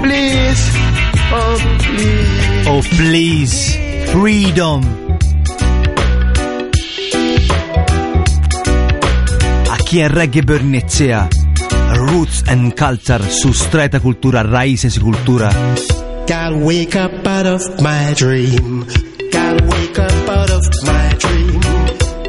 [0.04, 0.62] please,
[1.32, 2.66] oh please.
[2.66, 3.76] Oh, please,
[4.12, 5.09] freedom.
[9.90, 11.28] Aquí en Reggae Bernicea,
[11.94, 15.50] Roots and Culture, sustraeta cultura, raíces y cultura.
[16.28, 18.86] Gotta wake up out of my dream.
[19.32, 21.60] Gotta wake up out of my dream.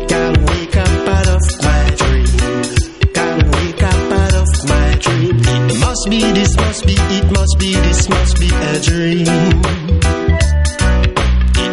[0.10, 2.26] Gotta wake up out of my dream.
[3.14, 5.38] Gotta wake up out of my dream.
[5.70, 9.28] It must be, this must be, it must be, this must be a dream.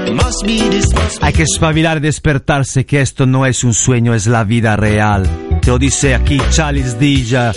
[0.06, 0.87] It must be this,
[1.20, 5.28] Hay que espabilar y despertarse que esto no es un sueño, es la vida real.
[5.60, 7.52] Te lo dice aquí Charles Dija,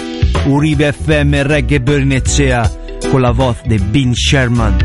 [0.48, 2.70] Uribe FM, Reggae Bernecea,
[3.12, 4.78] con la voz de Bean Sherman.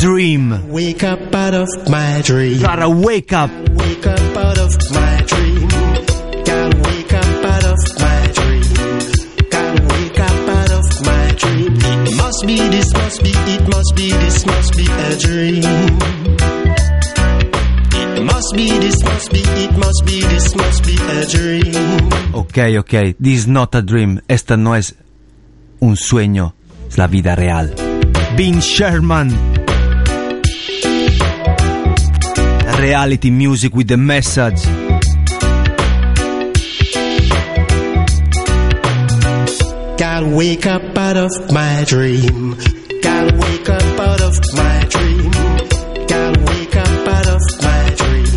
[0.00, 0.50] Dream.
[0.68, 2.60] Wake up out of my dream.
[2.60, 3.50] Gotta wake up.
[3.70, 5.68] Wake up out of my dream.
[6.44, 8.62] Gotta wake up out of my dream.
[9.50, 11.72] Gotta wake up out of my dream.
[12.06, 12.83] It must be, this
[13.14, 15.62] must be, it must be, this must be a dream.
[17.92, 22.34] It must be, this must be, it must be, this must be a dream.
[22.34, 24.20] Ok, ok, this is not a dream.
[24.28, 24.94] Esta no es
[25.80, 26.54] un sueño,
[26.88, 27.72] es la vida real.
[28.36, 29.30] Bean Sherman.
[32.78, 34.60] Reality music with the message.
[39.96, 42.83] Gotta wake up out of my dream.
[43.04, 45.30] Gotta wake up out of my dream.
[46.08, 48.32] Gotta wake up out of my dream.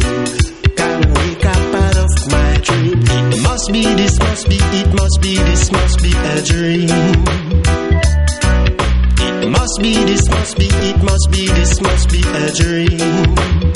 [0.76, 3.00] Gotta wake up out of my dream.
[3.32, 6.90] It must be, this must be, it must be, this must be a dream.
[9.44, 13.67] It must be, this must be, it must be, this must be a dream.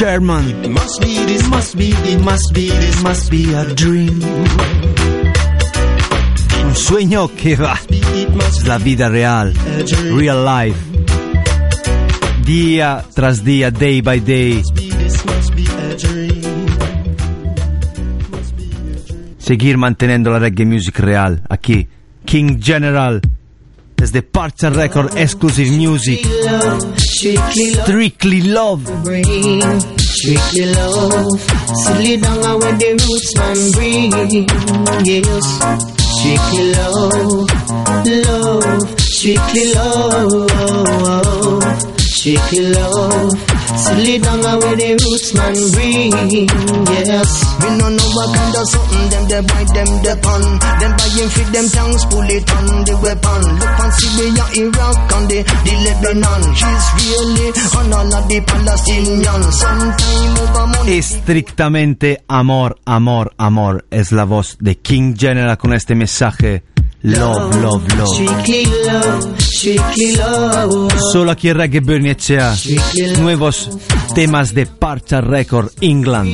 [0.00, 0.64] Sherman.
[0.64, 4.18] It must be, this must be, it must be, this must be a dream.
[6.64, 7.78] Un sueño que va.
[8.48, 9.52] Es la vida real.
[10.16, 10.80] Real life.
[12.46, 14.62] Día tras día, day by day.
[19.36, 21.42] Seguir manteniendo la reggae music real.
[21.50, 21.86] Aquí,
[22.24, 23.20] King General.
[24.00, 26.26] Desde Parcha Record Exclusive Music.
[26.96, 28.80] Strictly Love.
[30.20, 31.40] Strictly love,
[31.84, 34.10] silly down where the roots man bring.
[35.06, 35.46] Yes,
[36.16, 37.48] strictly love,
[38.26, 41.29] love, strictly love,
[42.20, 43.32] strictly love.
[43.80, 46.12] Silly down and where the roots man bring.
[46.92, 47.30] Yes.
[47.60, 50.42] We no know what kind of something them they buy them the pun.
[50.80, 53.40] Them buying fit them tongues pull it on the weapon.
[53.56, 56.42] Look on Syria, Iraq and the, the Lebanon.
[56.60, 57.48] She's really
[57.78, 59.52] on all of the Palestinians.
[59.56, 60.98] Sometime over money.
[60.98, 63.84] Estrictamente amor, amor, amor.
[63.90, 66.64] Es la voz de King General con este mensaje.
[67.02, 69.49] Love, love, love.
[71.12, 72.56] Solo aquí en Reggae Bernicea.
[73.20, 73.68] Nuevos
[74.14, 76.30] temas de Parcha Record England.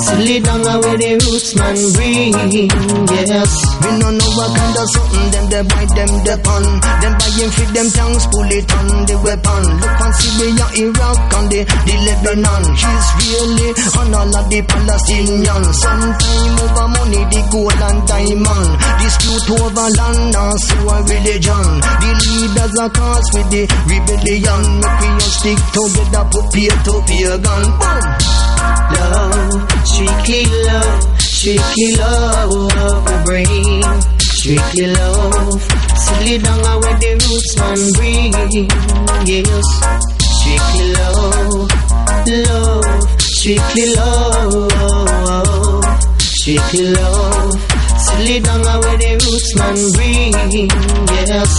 [0.00, 3.52] Silly down where the roots man bring, yes.
[3.84, 6.64] We no know what kind of something them they buy them the pun.
[7.04, 9.62] Them buying fit them tongues, pull it on the weapon.
[9.76, 12.62] Look and see we are Iraq and the, the Lebanon.
[12.80, 13.68] She's really
[14.00, 15.62] on all of the Palestinian.
[15.68, 18.68] Sometime over money, the gold and diamond.
[19.04, 21.66] Dispute over land and so a religion.
[22.00, 24.62] The leaders are cause with the rebellion.
[24.80, 27.64] Make we all stick together, put peer to peer gun.
[27.76, 28.39] Boom.
[28.96, 29.54] Love,
[29.84, 32.50] strictly love, strictly love
[33.06, 33.84] we bring.
[34.18, 35.62] Strictly love,
[35.96, 38.32] silly down where the roots man bring.
[39.26, 39.68] Yes,
[40.36, 41.68] strictly love,
[42.46, 44.70] love, strictly love,
[46.18, 47.69] strictly love.
[48.20, 50.36] Silly down where the roots man bring.
[51.08, 51.52] Yes.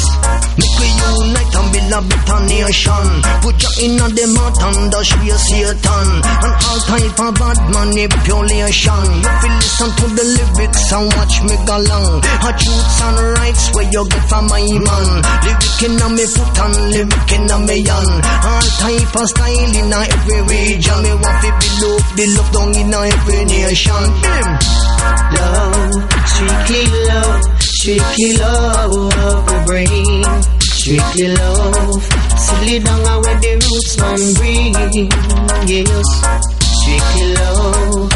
[0.61, 3.07] Make we unite and build a better nation.
[3.41, 6.07] Put your in a them heart and dash we a Satan.
[6.21, 9.05] And all type of bad manipulation.
[9.25, 12.21] You feel listen to the lyrics and watch me go long.
[12.21, 15.09] A truths and rights where you get from my man.
[15.41, 18.21] Lyric in a me foot and lyric in a me hand.
[18.21, 20.99] All type of style in a every region.
[21.09, 24.05] Me want to be love, the love down in a every nation.
[25.31, 26.11] Love,
[26.51, 28.91] strictly love, strictly love
[29.47, 30.23] we bring.
[30.59, 32.03] Strictly love,
[32.37, 34.73] silly down where the roots man bring.
[35.67, 36.09] Yes,
[36.79, 38.11] strictly love,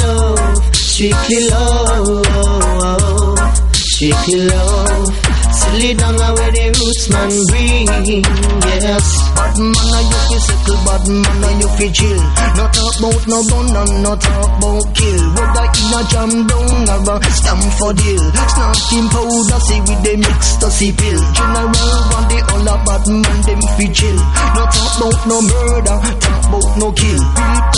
[0.00, 2.24] love, strictly love,
[3.72, 5.08] strictly love.
[5.54, 7.86] Silly down where the roots man bring.
[8.82, 9.06] Yes,
[9.54, 12.18] Bad man, a you fi settle, bad man, a you fi chill.
[12.58, 15.22] No talk about no gun and no talk about kill.
[15.30, 18.24] Whether in a jam down or a Stamford Hill.
[18.34, 21.20] Snarking powder, see with the mix to see pill.
[21.38, 21.70] General
[22.10, 24.18] want the all a bad man, them fi chill.
[24.58, 27.22] No talk about no murder, talk about no kill.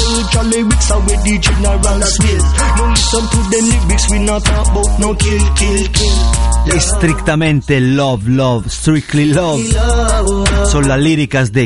[0.00, 2.42] Culture lyrics are where the general spill.
[2.80, 6.46] No listen to the lyrics, we not talk about no kill, kill, kill.
[6.66, 9.62] Estrictamente Love, Love, Strictly Love.
[10.66, 11.65] Son las líricas de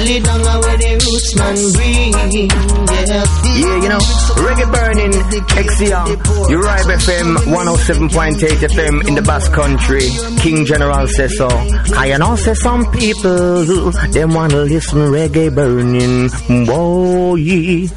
[0.00, 2.12] Silly down where the roots man bring.
[2.88, 3.28] Yes.
[3.60, 3.98] Yeah, you know,
[4.40, 6.06] reggae burning, XCR,
[6.48, 10.08] Uribe FM, 107.8 FM in the Basque Country.
[10.38, 11.48] King General says so.
[11.50, 13.64] I know say some people,
[14.12, 16.30] them wanna listen reggae burning,
[16.64, 17.90] boy.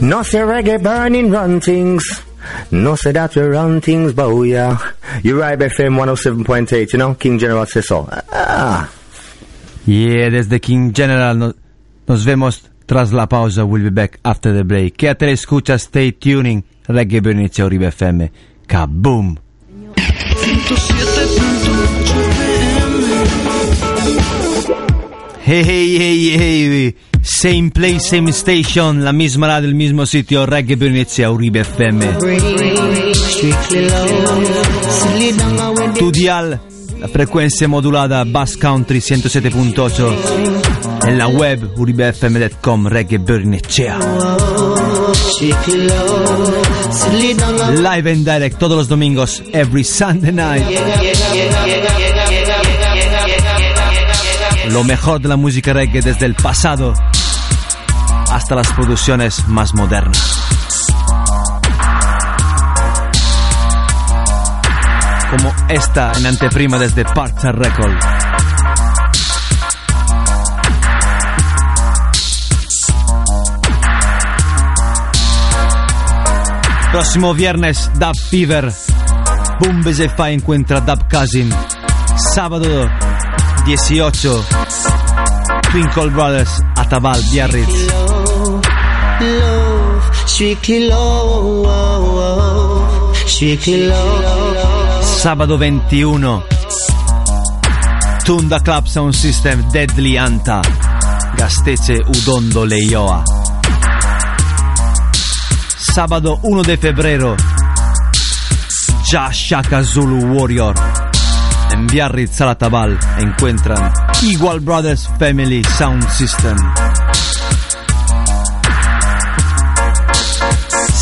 [0.00, 2.22] No say reggae burning run things.
[2.70, 4.76] No say that we run things, boy, yeah.
[5.22, 8.08] Uribe FM 107.8, you know, King General says so.
[8.30, 8.92] Ah.
[9.86, 11.54] Yeah, desde King General no-
[12.06, 13.64] nos vemos tras la pausa.
[13.64, 14.96] We'll be back after the break.
[14.96, 16.64] Quédate, escucha, stay tuning.
[16.88, 18.30] Reggae Bernice Uribe FM.
[18.66, 19.36] Kaboom!
[25.44, 26.94] Hey, hey, hey, hey.
[27.22, 29.04] Same place, same station.
[29.04, 30.44] La misma radio, el mismo sitio.
[30.46, 32.06] Reggae Bernice Uribe FM.
[35.70, 36.60] The Tu dial,
[36.98, 43.18] la frequenza modulata Bass Country 107.8 en la web uribefm.com Reggae
[47.36, 50.64] down live and direct todos los domingos every Sunday night.
[54.70, 56.94] Lo mejor de la música reggae desde el pasado
[58.30, 60.45] hasta las producciones más modernas
[65.36, 67.94] como esta en anteprima desde Parcha Record
[76.92, 78.72] Próximo viernes, Dub Fever.
[79.60, 81.50] Boom BZFA encuentra Dub Cousin.
[82.34, 82.88] Sábado
[83.66, 84.44] 18,
[85.70, 87.92] Twinkle Brothers, Atabal, Biarritz.
[90.24, 91.66] strictly love,
[93.26, 94.15] strictly love.
[95.16, 96.44] Sábado 21,
[98.24, 100.62] Tunda Club Sound System, Deadly Anta.
[101.36, 103.24] Gastece Udondo Leioa.
[105.76, 107.36] Sábado 1 de febrero,
[109.10, 110.76] Ja Shaka Zulu Warrior.
[111.72, 113.92] En Biarritz, Salatabal, encuentran
[114.22, 116.56] Igual Brothers Family Sound System.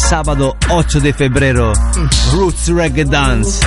[0.09, 1.73] Sábado 8 de febrero,
[2.33, 3.67] Roots Reggae Dance.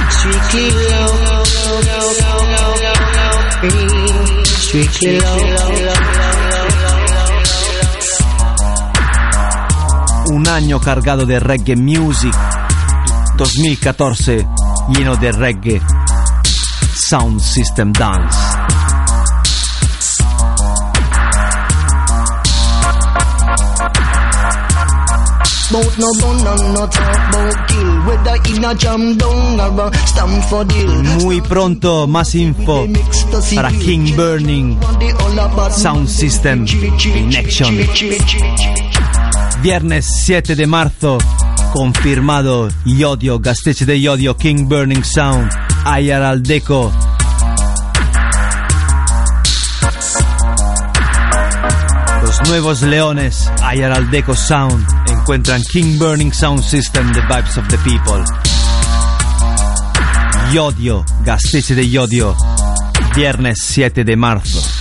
[10.30, 12.36] Un año cargado de reggae music.
[13.36, 14.48] 2014
[14.90, 15.82] lleno de reggae.
[17.10, 18.47] Sound System Dance.
[31.22, 32.88] Muy pronto más info
[33.54, 34.78] para King Burning
[35.72, 37.78] Sound System in Action.
[39.62, 41.18] Viernes 7 de marzo,
[41.74, 45.52] confirmado Yodio, Gasteche de Yodio, King Burning Sound,
[45.84, 46.94] Ayar Aldeco.
[52.22, 54.86] Los nuevos leones, Ayar Aldeco Sound,
[55.28, 58.24] encuentran King Burning Sound System, The Vibes of the People.
[60.54, 62.34] Yodio, Gasteche de Yodio,
[63.14, 64.77] viernes 7 de marzo.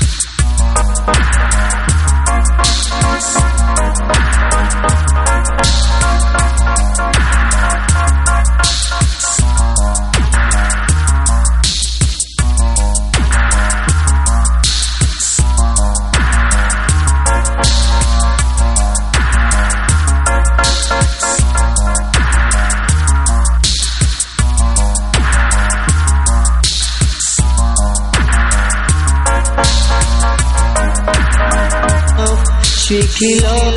[33.18, 33.76] Love.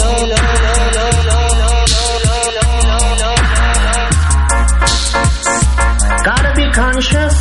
[6.26, 7.36] Gotta be conscious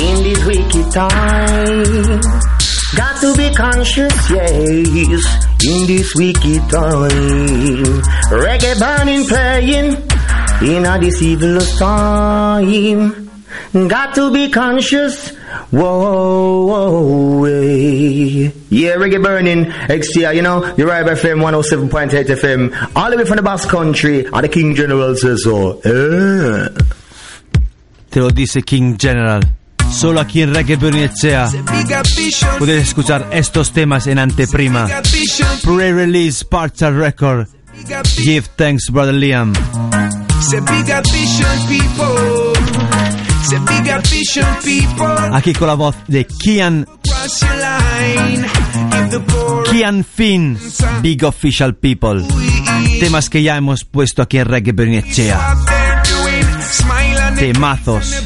[0.00, 2.26] in these wicked times.
[2.96, 7.10] Got to be conscious, yes, in this wicked time.
[8.32, 9.96] Reggae burning playing
[10.62, 13.30] in a this evil time.
[13.86, 15.28] Got to be conscious.
[15.70, 18.61] Whoa, whoa, hey.
[18.72, 23.36] Yeah, reggae burning, XTR, you know, you're right FM 107.8 FM, all the way from
[23.36, 25.78] the Basque Country, and the King General says so.
[25.84, 26.68] Eh.
[28.10, 29.42] Te lo dice King General.
[29.90, 31.50] Solo aquí en Reggae Burning Echea
[32.58, 34.88] puedes escuchar estos temas en anteprima.
[35.62, 37.48] Pre-release partial record.
[38.24, 39.52] Give thanks, brother Liam.
[40.40, 42.54] Say big ambition people.
[43.42, 45.34] Say big ambition people.
[45.34, 46.86] Aquí con la voz de Kian,
[49.70, 50.58] Kian Finn,
[51.02, 52.22] Big Official People.
[53.00, 54.72] Temas que ya hemos puesto aquí en Reggae
[57.42, 58.22] they Temazos.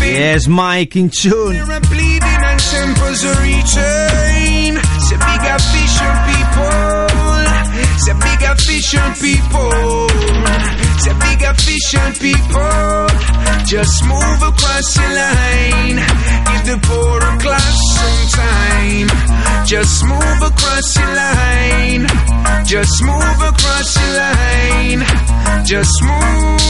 [0.00, 2.25] Yes, Mike in tune.
[2.76, 7.06] They're a bleeding and tempers a big ambition people.
[7.98, 10.08] Say big ambition people.
[11.00, 13.06] Say big ambition people.
[13.64, 15.98] Just move across the line.
[16.46, 19.08] Give the poorer class some time.
[19.66, 22.06] Just move across the line.
[22.66, 25.00] Just move across the line.
[25.64, 26.60] Just move.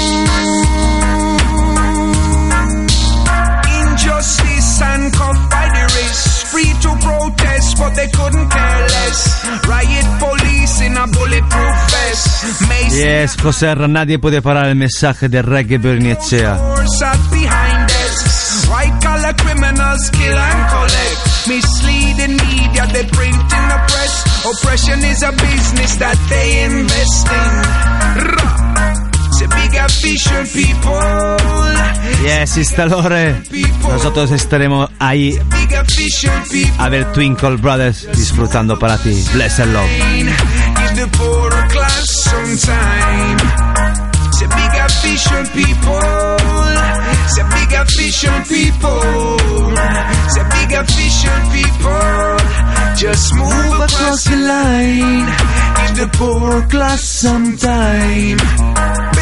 [3.81, 6.23] Injustice handcuffed by the race.
[6.53, 9.19] Free to protest, but they couldn't care less.
[9.67, 12.61] Riot police in a bulletproof vest.
[12.69, 13.89] Mace Yes, José R.
[13.89, 16.57] Nadie puede parar el mensaje de Reggae Burning Echea.
[16.99, 18.69] sat behind desks.
[18.69, 21.19] White collar criminals kill and collect.
[21.49, 24.25] Misleading media, they print in the press.
[24.47, 27.29] Oppression is a business that they invest
[29.03, 29.06] in.
[32.23, 33.35] Yes, Istalore.
[33.83, 35.39] Nosotros estaremos ahí
[36.79, 39.25] a ver Twinkle Brothers disfrutando para ti.
[39.33, 39.89] Bless and love.
[52.97, 55.27] Just move across the line.
[55.77, 59.16] Give the poor class some time.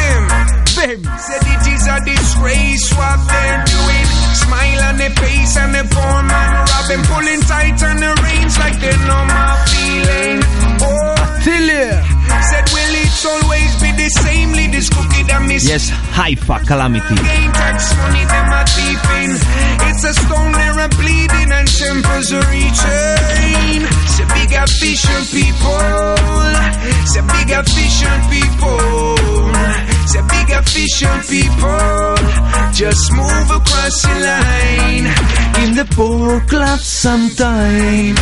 [0.84, 1.00] Bim.
[1.00, 4.06] Said it is a disgrace what they're doing.
[4.36, 8.76] Smile on their face and the poor man robbing, pulling tight on the reins like
[8.84, 10.38] they know my feeling.
[10.84, 11.14] Oh,
[12.44, 14.52] said will it always be the same?
[14.52, 15.64] Lead this cookie that miss.
[15.64, 17.16] Yes, Haifa Calamity.
[17.16, 19.30] Gain tax money, them are deep in.
[19.88, 23.80] It's a stone, they're a bleeding and tempers a return.
[24.12, 25.80] Say big ambition people.
[27.08, 29.93] Say big ambition people.
[30.14, 32.14] Say big ambition people.
[32.70, 35.06] Just move across the line.
[35.58, 38.20] Give the poor clap sometimes.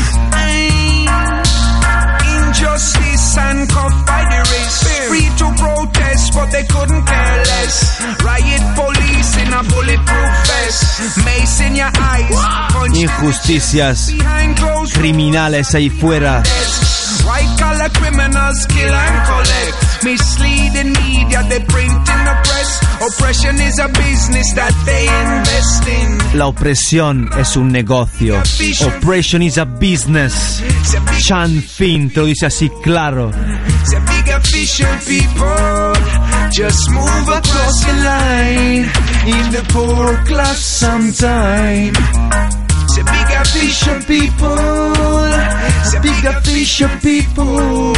[2.32, 4.80] Injustice handcuffed by the race.
[5.12, 8.00] Free to protest, but they couldn't care less.
[8.24, 11.18] Riot police in a bulletproof vest.
[11.26, 12.40] Mace in your eyes.
[12.96, 14.14] Injusticias
[14.94, 16.42] criminales ahí fuera.
[17.26, 19.91] White collar criminals kill and collect.
[26.34, 28.42] La opresión es un negocio.
[28.84, 30.62] Operation is a business.
[31.20, 33.30] Chan Fin te lo dice así claro.
[36.52, 38.90] Just move across the line.
[39.26, 41.92] In the poor class sometime.
[42.94, 44.56] The big official people,
[45.92, 47.92] the big official people,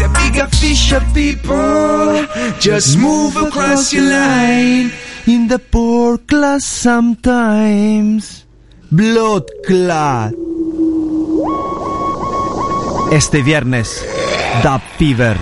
[0.00, 2.26] the big official people
[2.58, 4.90] just move across your line.
[5.26, 8.46] In the poor class sometimes.
[8.90, 10.32] Blood clot.
[13.12, 14.02] Este viernes,
[14.62, 15.36] Dub Fever.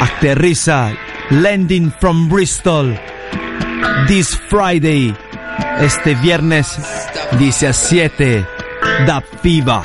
[0.00, 0.96] Aterriza.
[1.30, 2.98] Landing from Bristol.
[4.08, 5.14] This Friday.
[5.80, 6.78] Este viernes
[7.38, 8.46] 17.
[9.06, 9.80] Dub Fever.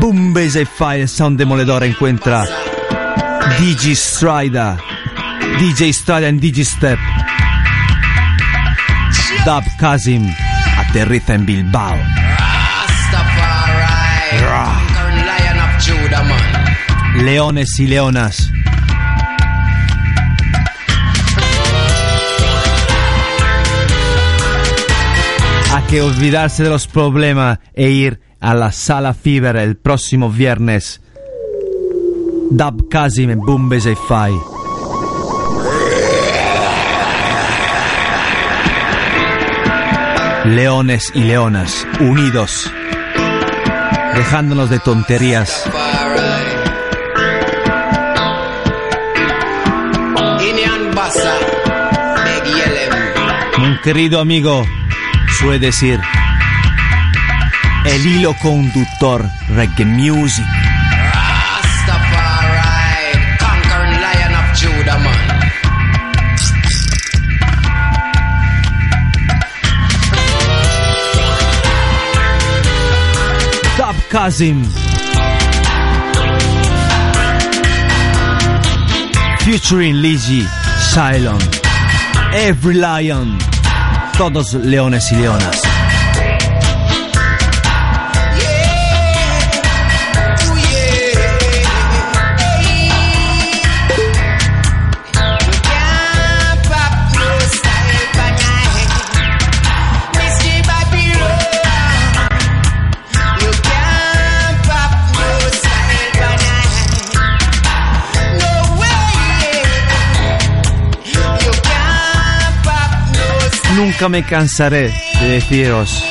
[0.00, 2.46] Boom Base Fire Sound Demoledor encuentra
[3.58, 4.76] DJ Strider.
[5.58, 6.98] DJ Strider and DJ Step.
[9.44, 10.32] Dub Kazim
[10.78, 11.96] aterriza en Bilbao.
[14.30, 17.24] Conquering lion of Judah, man.
[17.24, 18.49] Leones y leonas.
[25.90, 31.00] Que olvidarse de los problemas e ir a la sala Fever el próximo viernes.
[32.48, 33.40] Dub Kazim en
[34.06, 34.32] Fai.
[40.44, 42.72] Leones y leonas, unidos,
[44.14, 45.68] dejándonos de tonterías.
[53.58, 54.64] Un querido amigo
[55.40, 55.98] suele decir,
[57.86, 60.44] el hilo conductor reggae music.
[73.78, 74.62] Dub Kazim.
[79.38, 80.46] Featuring Lizzy,
[80.92, 81.40] Cylon,
[82.34, 83.38] Every Lion,
[84.20, 85.69] todos leones y leonas.
[113.80, 116.04] Nunca me cansaré de deciros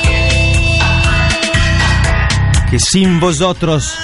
[2.68, 3.94] que sin vosotros,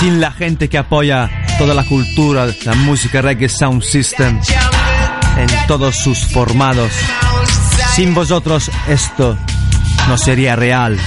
[0.00, 1.28] sin la gente que apoya
[1.58, 4.40] toda la cultura, la música reggae sound system
[5.36, 6.90] en todos sus formados,
[7.94, 9.36] sin vosotros esto
[10.08, 10.98] no sería real.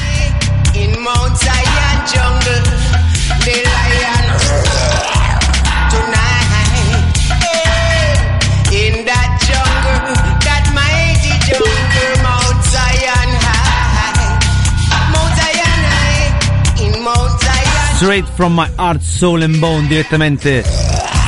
[18.01, 20.63] Straight from my heart, soul and bone, directamente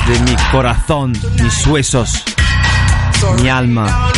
[0.08, 2.24] de mi corazón, mis huesos,
[3.40, 4.10] mi alma.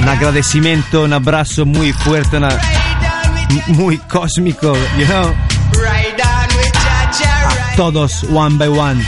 [0.00, 2.56] Un agradecimiento, un abrazo muy fuerte, una-
[3.66, 5.34] muy cósmico, you know,
[7.44, 9.04] a todos one by one.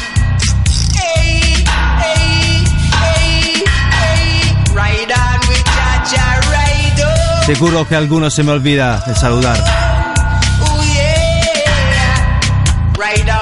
[7.47, 9.82] Seguro que a algunos se me olvida de saludar.
[13.15, 13.42] right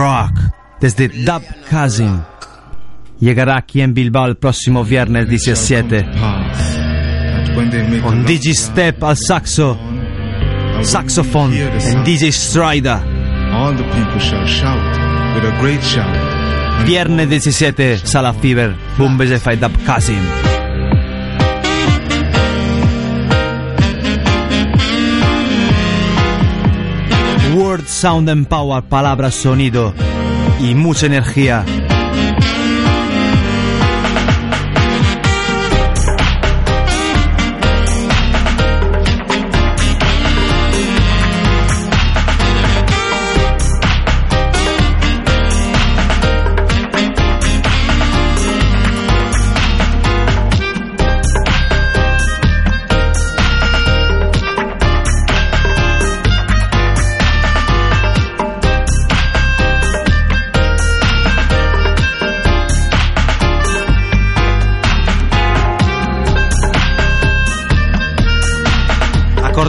[0.00, 0.32] Rock
[0.80, 2.22] desde Dub Kazim.
[3.18, 6.06] Llegará aquí en Bilbao el próximo viernes 17
[8.02, 9.78] con DJ Step al saxo,
[10.82, 12.98] saxophone and DJ Strider.
[13.52, 14.80] All the people shall shout
[15.34, 16.16] with a great shout.
[16.86, 20.59] Viernes 17, Sala Fever, Bumbes e Fai Dub Kazim.
[27.86, 29.94] Sound and Power, palabras, sonido
[30.60, 31.64] y mucha energía.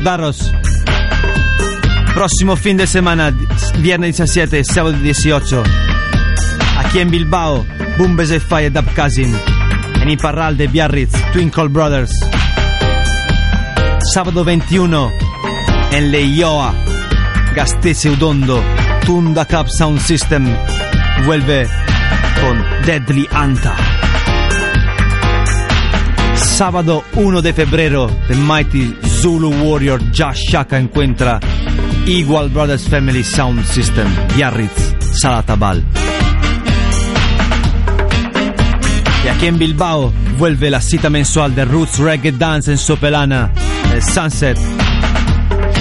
[0.02, 0.52] Acordaros,
[2.16, 3.32] próximo fin de semana,
[3.82, 5.62] viernes 17, sábado 18,
[6.80, 7.68] aquí en Bilbao,
[8.00, 9.32] Bumbes Fire Dub Kazim,
[10.02, 12.12] en Iparral de Biarritz, Twinkle Brothers.
[14.12, 15.12] Sábado 21,
[15.92, 16.74] en Leioa,
[17.56, 18.60] Gastese Udondo,
[19.06, 20.48] Tunda Cup Sound System,
[21.26, 21.70] vuelve
[22.42, 23.76] con Deadly Anta.
[26.34, 31.40] Sábado 1 de febrero, The Mighty Zulu Warrior Josh Shaka encuentra
[32.08, 35.84] Igual Brothers Family Sound System, Biarritz, Salatabal.
[39.24, 43.52] Y aquí en Bilbao vuelve la cita mensual de Roots Reggae Dance en Sopelana,
[43.94, 44.58] el Sunset,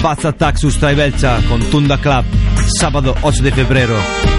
[0.03, 2.25] Baz Attack su Straibelcha con Tunda Club,
[2.79, 4.30] sábado 8 de febrero.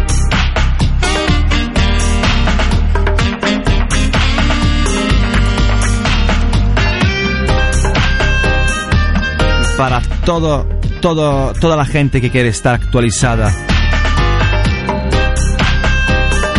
[9.82, 10.70] Para todo,
[11.02, 13.52] todo, toda la gente que quiere estar actualizada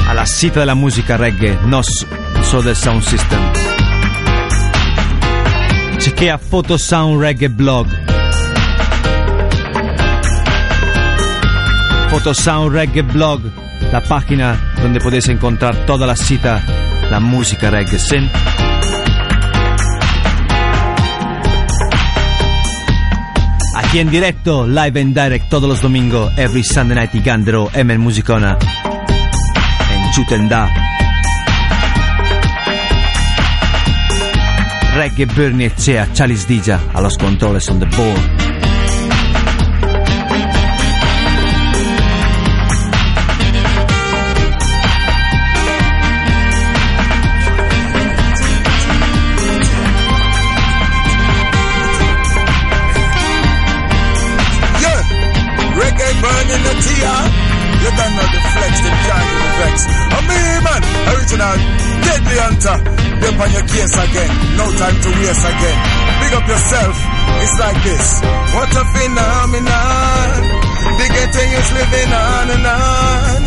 [0.08, 1.82] a la cita de la música reggae, no
[2.42, 3.38] solo Sound System.
[5.98, 7.86] Chequea Photo Sound Reggae Blog.
[12.10, 13.40] Photo Sound Reggae Blog,
[13.92, 16.60] la página donde podéis encontrar toda la cita,
[17.08, 18.00] la música reggae.
[18.00, 18.16] ¿sí?
[23.74, 27.96] Aquí en directo, live and direct todos los domingos, every Sunday night y Gandero, M
[27.98, 28.58] Musicona,
[29.90, 30.68] en Chutenda.
[34.94, 38.41] Reggae Bernie Echea, Chalis Dija, a los controles on the board.
[62.62, 63.02] Deadly.
[63.20, 65.78] Dip on your case again, no time to waste again.
[66.22, 66.94] Big up yourself,
[67.42, 68.06] it's like this.
[68.54, 70.30] What a phenomenon.
[70.98, 73.40] The getting is living on and on.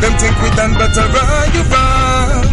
[0.00, 2.50] Them think we done better run you wrong.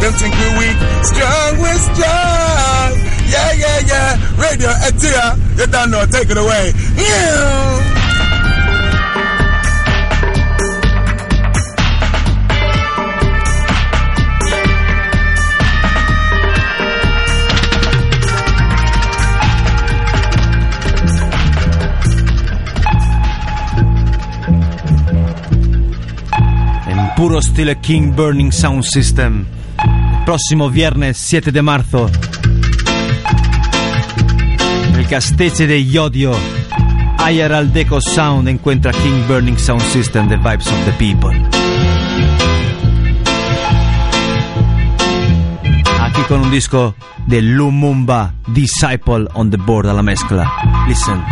[0.00, 2.90] Them think we weak, strong, we strong.
[3.28, 4.10] Yeah, yeah, yeah.
[4.40, 6.72] Radio eh, Etia, you don't know, take it away.
[6.96, 8.03] Yeah.
[27.16, 29.44] Puro estilo King Burning Sound System.
[30.24, 32.10] Próximo viernes 7 de marzo.
[34.96, 36.32] El Casteche de Yodio,
[37.18, 41.30] Ayar Aldeco Sound encuentra King Burning Sound System, The Vibes of the People.
[46.00, 46.94] Aquí con un disco
[47.26, 50.50] de Lumumba, Disciple on the Board a la mezcla.
[50.88, 51.22] Listen.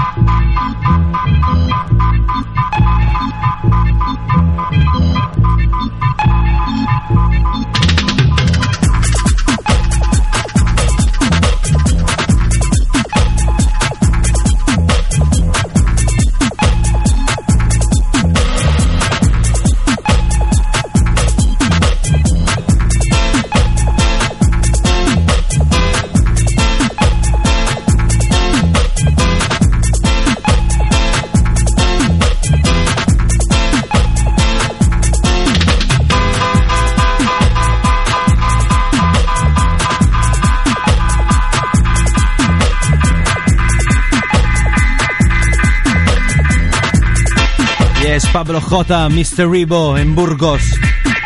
[48.32, 49.46] Pablo J, Mr.
[49.46, 50.62] Rebo en Burgos.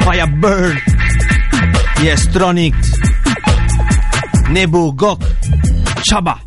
[0.05, 0.77] Firebird.
[2.03, 2.75] Yes, Tronic.
[4.51, 5.23] Nebu, Gok.
[6.03, 6.41] Chaba.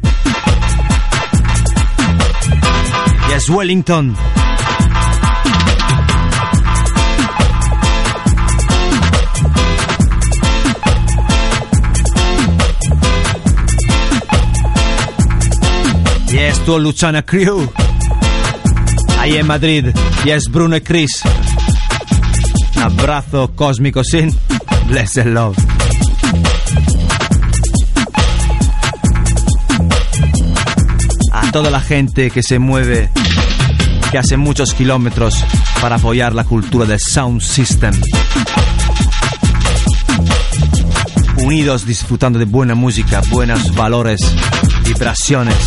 [3.29, 4.15] Yes, Wellington.
[16.31, 17.78] Yes, tu Luciana Crew.
[19.19, 19.87] Ahí en Madrid.
[20.23, 21.21] Yes, Bruno y Chris.
[22.81, 24.33] Abrazo cósmico sin.
[24.87, 25.57] Blessed love.
[31.33, 33.09] A toda la gente que se mueve,
[34.09, 35.35] que hace muchos kilómetros
[35.81, 37.93] para apoyar la cultura del sound system.
[41.43, 44.21] Unidos disfrutando de buena música, buenos valores,
[44.85, 45.57] vibraciones.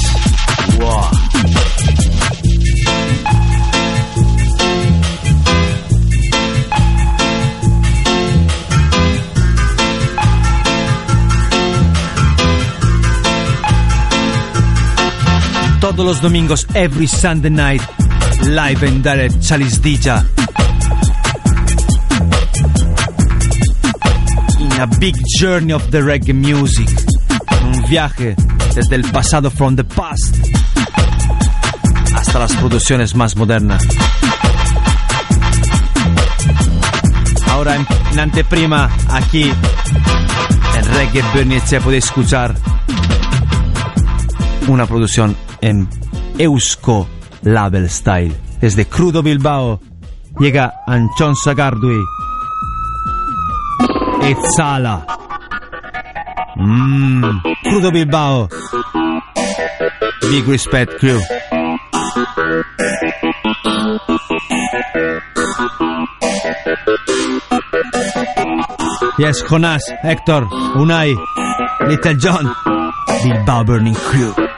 [0.79, 1.72] Wow.
[15.95, 17.83] Todos los domingos, every Sunday night,
[18.47, 20.25] live and direct, Chalice DJ.
[24.59, 26.89] In a big journey of the reggae music.
[27.63, 28.35] Un viaje
[28.75, 30.35] desde el pasado from the past
[32.17, 33.87] hasta las producciones más modernas.
[37.51, 42.55] Ahora en, en anteprima, aquí en Reggae Bernice puede escuchar
[44.69, 45.89] una producción en
[46.39, 47.09] Eusko
[47.43, 48.37] Label Style.
[48.61, 49.81] Desde Crudo Bilbao
[50.39, 52.03] llega Anchon Sagardui.
[54.23, 55.07] Etzala.
[56.57, 57.43] Mmm.
[57.63, 58.49] Crudo Bilbao.
[60.31, 61.21] Big respect crew.
[69.19, 71.15] Yes, Jonas, Héctor, Unai,
[71.87, 72.53] Little John,
[73.23, 74.52] Bilbao Burning Crew.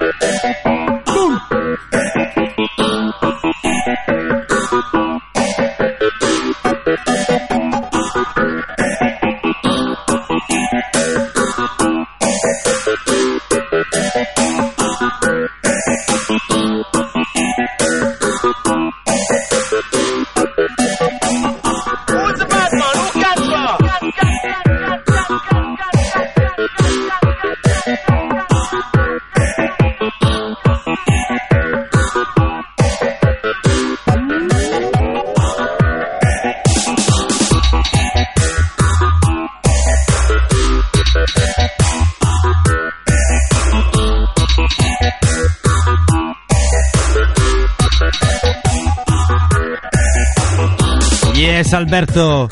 [51.45, 52.49] Yes, Alberto.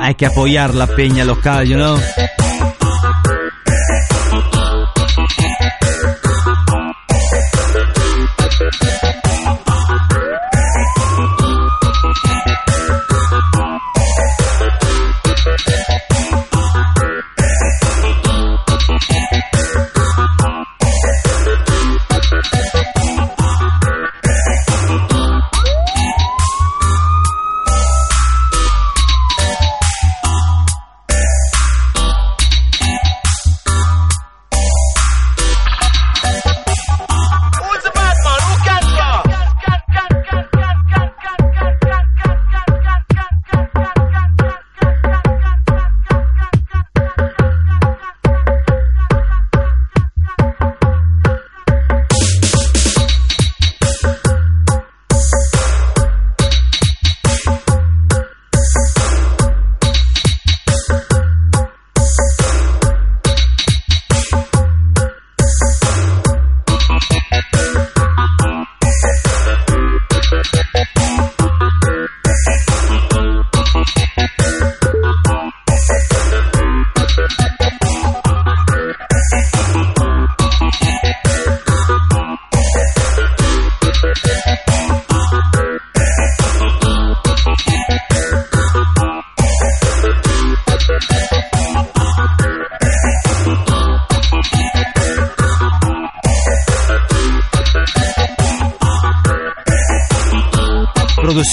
[0.00, 1.98] Hay que apoyar la peña local, you know.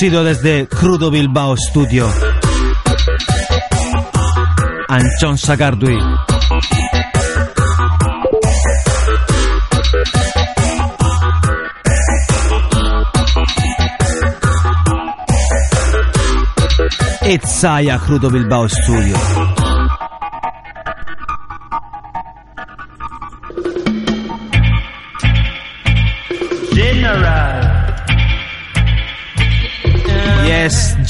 [0.10, 2.12] Desde Crudo Bilbao Studio.
[4.88, 6.00] Anchón Sagardui.
[17.22, 19.59] Etzaya Crudo Bilbao Studio.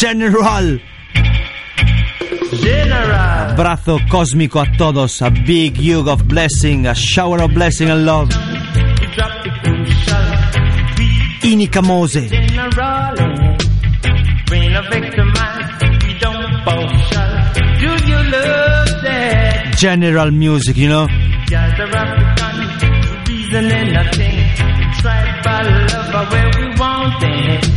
[0.10, 0.82] General.
[2.52, 3.52] General.
[3.52, 5.22] Abrazo cósmico a todos.
[5.22, 6.88] A big hug of blessing.
[6.88, 8.30] A shower of blessing and love.
[11.44, 12.28] Inika Mose.
[19.78, 21.08] General music, you know?
[23.28, 24.40] reason and I think
[25.44, 27.69] by love where we want it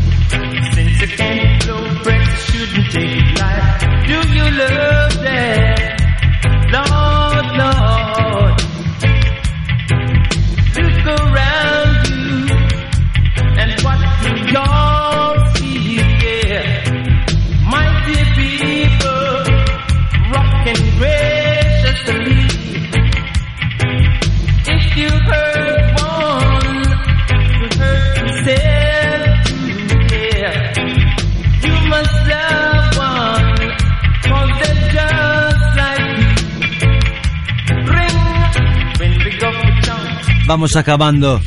[40.62, 41.40] Vamos acabando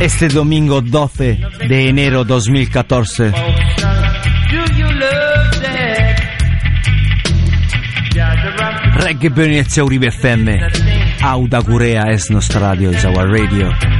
[0.00, 3.30] este domingo 12 de enero 2014.
[3.30, 3.34] Do
[4.76, 6.20] you love that?
[8.14, 10.60] Yeah, the rock Reggae Beniezia Uribe FM.
[11.22, 13.97] Auda Gurea es nostra radio, our radio.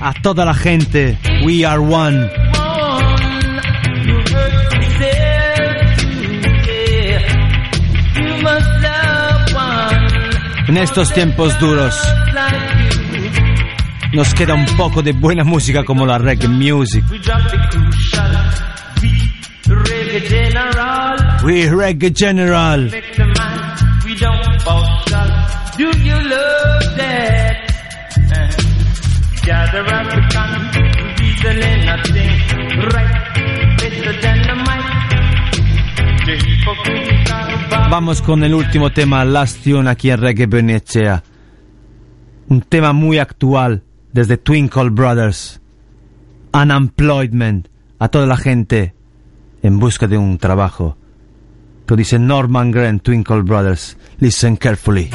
[0.00, 2.28] A toda la gente, we are one.
[10.66, 11.94] En estos tiempos duros
[14.12, 17.04] nos queda un poco de buena música como la reggae music.
[21.44, 22.90] We reggae general.
[25.76, 27.56] Do you love that?
[28.30, 28.46] Uh,
[29.42, 30.50] gather African,
[31.18, 32.30] reasoning nothing
[32.94, 33.14] right,
[33.78, 34.84] better than the mic.
[36.26, 37.90] The.
[37.90, 41.24] Vamos con el último tema, Last Tune aquí en Reggae Bernicea.
[42.48, 43.82] Un tema muy actual
[44.12, 45.60] desde Twinkle Brothers.
[46.52, 47.68] Unemployment.
[47.98, 48.94] A toda la gente
[49.62, 50.96] en busca de un trabajo.
[51.88, 53.96] Lo dice Norman Grant, Twinkle Brothers.
[54.20, 55.10] Listen carefully.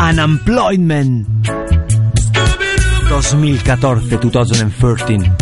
[0.00, 1.26] Unemployment.
[3.08, 5.32] 2014, 2013.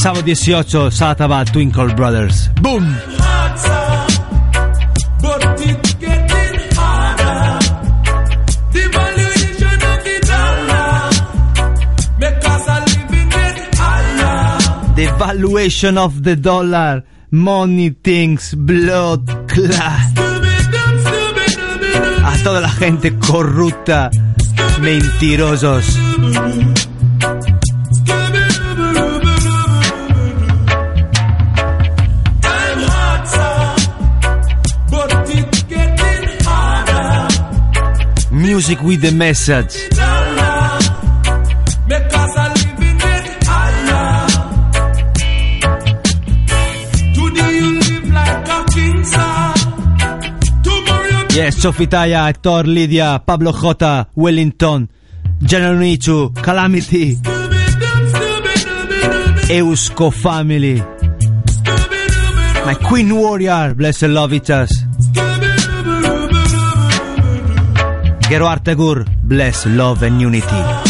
[0.00, 2.48] Sábado 18, Sataba, Twinkle Brothers.
[2.62, 2.96] Boom!
[14.96, 17.02] The valuation of the dollar
[17.32, 18.60] make us a
[20.00, 20.29] living
[22.24, 24.10] a toda la gente corrupta,
[24.80, 25.98] mentirosos.
[38.30, 39.89] Music with the message.
[51.32, 54.88] Yes, Sofitaya, Hector, Lidia, Pablo J, Wellington,
[55.42, 55.76] General
[56.30, 57.14] Calamity,
[59.48, 60.82] Eusko Family,
[62.66, 64.70] my Queen Warrior, bless and love it us.
[68.28, 70.89] Gero Artegur, bless love and unity.